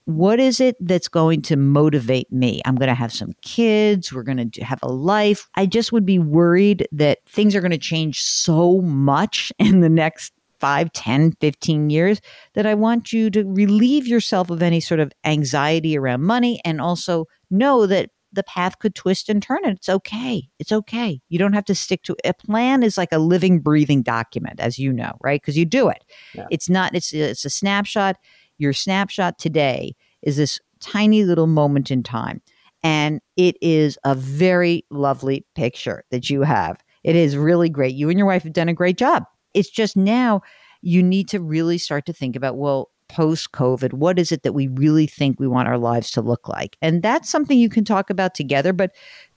what 0.05 0.39
is 0.39 0.59
it 0.59 0.75
that's 0.79 1.07
going 1.07 1.43
to 1.43 1.55
motivate 1.55 2.31
me? 2.31 2.59
I'm 2.65 2.75
going 2.75 2.89
to 2.89 2.95
have 2.95 3.13
some 3.13 3.33
kids. 3.43 4.11
We're 4.11 4.23
going 4.23 4.49
to 4.49 4.63
have 4.63 4.79
a 4.81 4.91
life. 4.91 5.47
I 5.53 5.67
just 5.67 5.91
would 5.91 6.07
be 6.07 6.17
worried 6.17 6.87
that 6.91 7.19
things 7.27 7.55
are 7.55 7.61
going 7.61 7.69
to 7.69 7.77
change 7.77 8.23
so 8.23 8.81
much 8.81 9.51
in 9.59 9.81
the 9.81 9.89
next 9.89 10.33
5, 10.59 10.91
10, 10.91 11.33
15 11.39 11.89
years 11.89 12.21
that 12.53 12.65
I 12.65 12.75
want 12.75 13.13
you 13.13 13.29
to 13.31 13.43
relieve 13.45 14.07
yourself 14.07 14.49
of 14.49 14.61
any 14.61 14.79
sort 14.79 14.99
of 14.99 15.11
anxiety 15.23 15.97
around 15.97 16.23
money 16.23 16.61
and 16.65 16.81
also 16.81 17.25
know 17.49 17.85
that 17.85 18.09
the 18.31 18.43
path 18.43 18.77
could 18.79 18.95
twist 18.95 19.29
and 19.29 19.41
turn 19.41 19.59
and 19.63 19.75
it's 19.75 19.89
okay. 19.89 20.47
It's 20.59 20.71
okay. 20.71 21.19
You 21.29 21.39
don't 21.39 21.53
have 21.53 21.65
to 21.65 21.75
stick 21.75 22.03
to 22.03 22.15
a 22.23 22.33
plan 22.33 22.83
is 22.83 22.97
like 22.97 23.11
a 23.11 23.17
living 23.17 23.59
breathing 23.59 24.03
document 24.03 24.59
as 24.59 24.77
you 24.77 24.93
know, 24.93 25.17
right? 25.21 25.41
Because 25.41 25.57
you 25.57 25.65
do 25.65 25.89
it. 25.89 26.03
Yeah. 26.33 26.45
It's 26.51 26.69
not 26.69 26.93
it's 26.93 27.11
it's 27.11 27.45
a 27.45 27.49
snapshot. 27.49 28.17
Your 28.57 28.73
snapshot 28.73 29.39
today 29.39 29.95
is 30.21 30.37
this 30.37 30.59
tiny 30.79 31.23
little 31.23 31.47
moment 31.47 31.91
in 31.91 32.03
time. 32.03 32.41
And 32.83 33.19
it 33.35 33.57
is 33.61 33.97
a 34.03 34.15
very 34.15 34.85
lovely 34.89 35.45
picture 35.55 36.03
that 36.11 36.29
you 36.29 36.43
have. 36.43 36.81
It 37.03 37.15
is 37.15 37.35
really 37.35 37.69
great. 37.69 37.95
You 37.95 38.09
and 38.09 38.17
your 38.17 38.27
wife 38.27 38.43
have 38.43 38.53
done 38.53 38.69
a 38.69 38.73
great 38.73 38.97
job. 38.97 39.23
It's 39.53 39.69
just 39.69 39.97
now 39.97 40.41
you 40.81 41.03
need 41.03 41.27
to 41.29 41.39
really 41.39 41.77
start 41.77 42.05
to 42.05 42.13
think 42.13 42.35
about, 42.35 42.57
well, 42.57 42.89
post 43.09 43.51
COVID, 43.51 43.93
what 43.93 44.19
is 44.19 44.31
it 44.31 44.43
that 44.43 44.53
we 44.53 44.67
really 44.67 45.07
think 45.07 45.39
we 45.39 45.47
want 45.47 45.67
our 45.67 45.77
lives 45.77 46.11
to 46.11 46.21
look 46.21 46.47
like? 46.47 46.77
And 46.81 47.01
that's 47.01 47.29
something 47.29 47.57
you 47.57 47.69
can 47.69 47.83
talk 47.83 48.09
about 48.09 48.35
together. 48.35 48.71
But 48.71 48.91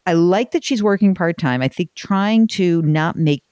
I 0.06 0.12
like 0.12 0.52
that 0.52 0.64
she's 0.64 0.82
working 0.82 1.14
part 1.14 1.38
time. 1.38 1.62
I 1.62 1.68
think 1.68 1.94
trying 1.94 2.46
to 2.48 2.82
not 2.82 3.16
make 3.16 3.42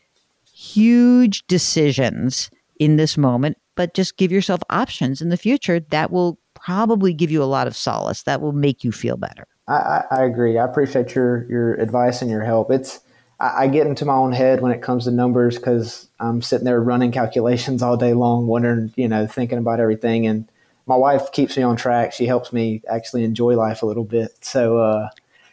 huge 0.52 1.46
decisions 1.46 2.50
in 2.78 2.96
this 2.96 3.16
moment, 3.16 3.56
but 3.76 3.94
just 3.94 4.16
give 4.16 4.30
yourself 4.30 4.60
options 4.70 5.22
in 5.22 5.30
the 5.30 5.36
future 5.36 5.80
that 5.80 6.10
will 6.10 6.38
probably 6.54 7.14
give 7.14 7.30
you 7.30 7.42
a 7.42 7.44
lot 7.44 7.66
of 7.66 7.74
solace. 7.74 8.24
That 8.24 8.40
will 8.40 8.52
make 8.52 8.84
you 8.84 8.92
feel 8.92 9.16
better. 9.16 9.46
I, 9.68 10.04
I 10.10 10.24
agree. 10.24 10.58
I 10.58 10.64
appreciate 10.64 11.14
your 11.14 11.46
your 11.48 11.74
advice 11.74 12.20
and 12.20 12.30
your 12.30 12.42
help. 12.42 12.70
It's 12.70 13.00
I, 13.40 13.64
I 13.64 13.68
get 13.68 13.86
into 13.86 14.04
my 14.04 14.14
own 14.14 14.32
head 14.32 14.60
when 14.60 14.72
it 14.72 14.82
comes 14.82 15.04
to 15.04 15.10
numbers 15.10 15.56
because 15.56 16.06
I'm 16.20 16.42
sitting 16.42 16.64
there 16.64 16.80
running 16.80 17.10
calculations 17.10 17.82
all 17.82 17.96
day 17.96 18.12
long, 18.12 18.46
wondering, 18.46 18.92
you 18.96 19.08
know, 19.08 19.26
thinking 19.26 19.58
about 19.58 19.80
everything. 19.80 20.26
And 20.26 20.48
my 20.86 20.96
wife 20.96 21.32
keeps 21.32 21.56
me 21.56 21.62
on 21.62 21.76
track. 21.76 22.12
She 22.12 22.26
helps 22.26 22.52
me 22.52 22.82
actually 22.88 23.24
enjoy 23.24 23.56
life 23.56 23.82
a 23.82 23.86
little 23.86 24.04
bit. 24.04 24.44
So, 24.44 24.78
uh, 24.78 25.08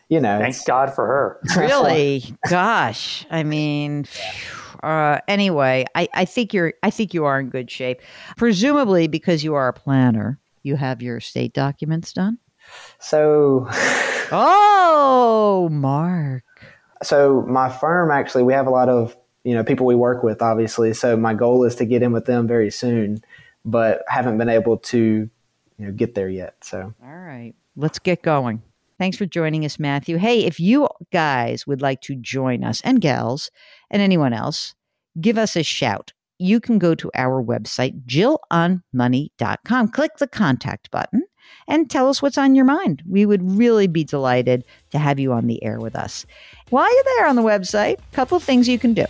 you 0.09 0.19
know, 0.19 0.39
thank 0.39 0.65
God 0.65 0.93
for 0.93 1.05
her. 1.05 1.39
really, 1.57 2.23
gosh, 2.49 3.25
I 3.29 3.43
mean. 3.43 4.05
Uh, 4.83 5.19
anyway, 5.27 5.85
I, 5.95 6.07
I 6.13 6.25
think 6.25 6.53
you're 6.53 6.73
I 6.83 6.91
think 6.91 7.13
you 7.13 7.25
are 7.25 7.39
in 7.39 7.49
good 7.49 7.69
shape. 7.69 7.99
Presumably 8.37 9.07
because 9.07 9.43
you 9.43 9.55
are 9.55 9.67
a 9.67 9.73
planner, 9.73 10.39
you 10.61 10.75
have 10.75 11.01
your 11.01 11.19
state 11.19 11.53
documents 11.53 12.13
done. 12.13 12.37
So, 12.99 13.65
oh, 14.31 15.67
Mark 15.71 16.43
so 17.03 17.43
my 17.47 17.69
firm 17.69 18.11
actually 18.11 18.43
we 18.43 18.53
have 18.53 18.67
a 18.67 18.71
lot 18.71 18.89
of 18.89 19.17
you 19.43 19.53
know 19.53 19.63
people 19.63 19.85
we 19.85 19.95
work 19.95 20.23
with 20.23 20.41
obviously. 20.41 20.93
So 20.93 21.15
my 21.15 21.33
goal 21.33 21.63
is 21.63 21.75
to 21.75 21.85
get 21.85 22.03
in 22.03 22.11
with 22.11 22.25
them 22.25 22.47
very 22.47 22.71
soon 22.71 23.21
but 23.65 24.03
haven't 24.07 24.37
been 24.37 24.49
able 24.49 24.77
to 24.77 25.29
you 25.77 25.85
know 25.85 25.91
get 25.91 26.15
there 26.15 26.29
yet 26.29 26.55
so. 26.61 26.93
All 27.03 27.17
right. 27.17 27.53
Let's 27.75 27.99
get 27.99 28.23
going. 28.23 28.61
Thanks 28.97 29.17
for 29.17 29.25
joining 29.25 29.63
us 29.65 29.79
matthew. 29.79 30.17
Hey 30.17 30.45
if 30.45 30.59
you 30.59 30.87
guys 31.11 31.65
would 31.67 31.81
like 31.81 32.01
to 32.01 32.15
join 32.15 32.63
us 32.63 32.81
and 32.81 32.99
gals 32.99 33.51
and 33.89 34.01
anyone 34.01 34.33
else 34.33 34.75
give 35.19 35.37
us 35.37 35.55
a 35.55 35.63
shout. 35.63 36.13
You 36.39 36.59
can 36.59 36.77
go 36.77 36.93
to 36.95 37.09
our 37.15 37.43
website 37.43 38.05
jillonmoney.com 38.05 39.87
click 39.89 40.17
the 40.17 40.27
contact 40.27 40.91
button 40.91 41.23
and 41.67 41.89
tell 41.89 42.09
us 42.09 42.21
what's 42.21 42.37
on 42.37 42.55
your 42.55 42.65
mind. 42.65 43.03
We 43.09 43.25
would 43.25 43.57
really 43.57 43.87
be 43.87 44.03
delighted 44.03 44.63
to 44.91 44.99
have 44.99 45.19
you 45.19 45.33
on 45.33 45.47
the 45.47 45.63
air 45.63 45.79
with 45.79 45.95
us. 45.95 46.25
While 46.69 46.93
you're 46.93 47.03
there 47.17 47.27
on 47.27 47.35
the 47.35 47.41
website, 47.41 47.99
a 47.99 48.15
couple 48.15 48.39
things 48.39 48.67
you 48.67 48.79
can 48.79 48.93
do. 48.93 49.05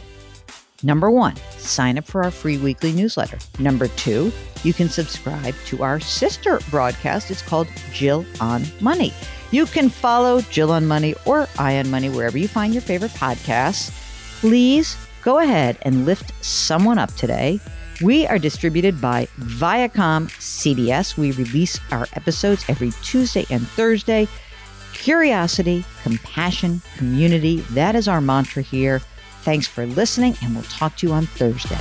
Number 0.84 1.10
one, 1.10 1.36
sign 1.58 1.98
up 1.98 2.06
for 2.06 2.24
our 2.24 2.32
free 2.32 2.58
weekly 2.58 2.92
newsletter. 2.92 3.40
Number 3.60 3.88
two, 3.88 4.32
you 4.64 4.74
can 4.74 4.90
subscribe 4.90 5.56
to 5.66 5.84
our 5.84 6.00
sister 6.00 6.60
broadcast. 6.70 7.32
It's 7.32 7.42
called 7.42 7.68
Jill 7.92 8.26
on 8.40 8.64
Money. 8.80 9.14
You 9.52 9.66
can 9.66 9.90
follow 9.90 10.42
Jill 10.42 10.72
on 10.72 10.86
Money 10.86 11.16
or 11.26 11.48
Eye 11.58 11.80
on 11.80 11.90
Money 11.90 12.10
wherever 12.10 12.38
you 12.38 12.48
find 12.48 12.74
your 12.74 12.82
favorite 12.82 13.12
podcasts. 13.12 13.92
Please 14.40 14.98
Go 15.28 15.40
ahead 15.40 15.78
and 15.82 16.06
lift 16.06 16.32
someone 16.42 16.98
up 16.98 17.14
today. 17.16 17.60
We 18.02 18.28
are 18.28 18.38
distributed 18.38 19.02
by 19.02 19.28
Viacom 19.40 20.28
CBS. 20.30 21.18
We 21.18 21.32
release 21.32 21.80
our 21.92 22.08
episodes 22.14 22.64
every 22.70 22.92
Tuesday 23.02 23.46
and 23.50 23.68
Thursday. 23.68 24.28
Curiosity, 24.94 25.84
compassion, 26.04 26.84
community. 26.96 27.62
That 27.72 27.96
is 27.96 28.08
our 28.08 28.22
mantra 28.22 28.62
here. 28.62 29.00
Thanks 29.42 29.66
for 29.66 29.88
listening, 29.88 30.36
and 30.44 30.54
we'll 30.54 30.64
talk 30.66 30.96
to 30.98 31.08
you 31.08 31.14
on 31.14 31.26
Thursday. 31.26 31.78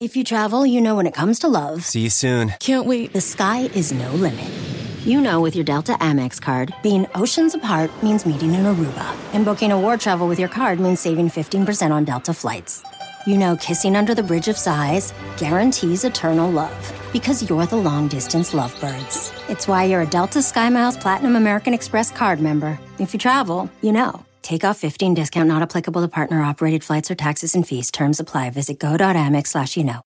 If 0.00 0.16
you 0.16 0.24
travel, 0.24 0.66
you 0.66 0.80
know 0.80 0.96
when 0.96 1.06
it 1.06 1.14
comes 1.14 1.38
to 1.40 1.48
love. 1.48 1.84
See 1.84 2.00
you 2.00 2.10
soon. 2.10 2.54
Can't 2.58 2.86
wait. 2.86 3.12
The 3.12 3.20
sky 3.20 3.70
is 3.74 3.92
no 3.92 4.10
limit. 4.12 4.67
You 5.04 5.20
know 5.20 5.40
with 5.40 5.54
your 5.54 5.64
Delta 5.64 5.92
Amex 5.92 6.40
card, 6.40 6.74
being 6.82 7.06
oceans 7.14 7.54
apart 7.54 7.90
means 8.02 8.26
meeting 8.26 8.54
in 8.54 8.64
Aruba, 8.64 9.16
and 9.32 9.44
booking 9.44 9.72
a 9.72 9.80
war 9.80 9.96
travel 9.96 10.26
with 10.28 10.38
your 10.38 10.48
card 10.48 10.80
means 10.80 11.00
saving 11.00 11.30
15% 11.30 11.92
on 11.92 12.04
Delta 12.04 12.34
flights. 12.34 12.82
You 13.26 13.38
know 13.38 13.56
kissing 13.56 13.96
under 13.96 14.14
the 14.14 14.22
bridge 14.22 14.48
of 14.48 14.58
sighs 14.58 15.14
guarantees 15.36 16.04
eternal 16.04 16.50
love 16.50 17.10
because 17.12 17.48
you're 17.48 17.66
the 17.66 17.76
long 17.76 18.08
distance 18.08 18.52
lovebirds. 18.52 19.32
It's 19.48 19.68
why 19.68 19.84
you're 19.84 20.02
a 20.02 20.06
Delta 20.06 20.40
SkyMiles 20.40 21.00
Platinum 21.00 21.36
American 21.36 21.74
Express 21.74 22.10
card 22.10 22.40
member. 22.40 22.78
If 22.98 23.14
you 23.14 23.20
travel, 23.20 23.70
you 23.82 23.92
know. 23.92 24.24
Take 24.42 24.64
off 24.64 24.78
15 24.78 25.14
discount 25.14 25.48
not 25.48 25.62
applicable 25.62 26.00
to 26.02 26.08
partner 26.08 26.42
operated 26.42 26.82
flights 26.82 27.10
or 27.10 27.14
taxes 27.14 27.54
and 27.54 27.66
fees. 27.66 27.90
Terms 27.90 28.18
apply. 28.18 28.50
Visit 28.50 28.78
go.amex 28.78 29.48
slash 29.48 29.76
you 29.76 29.84
know. 29.84 29.96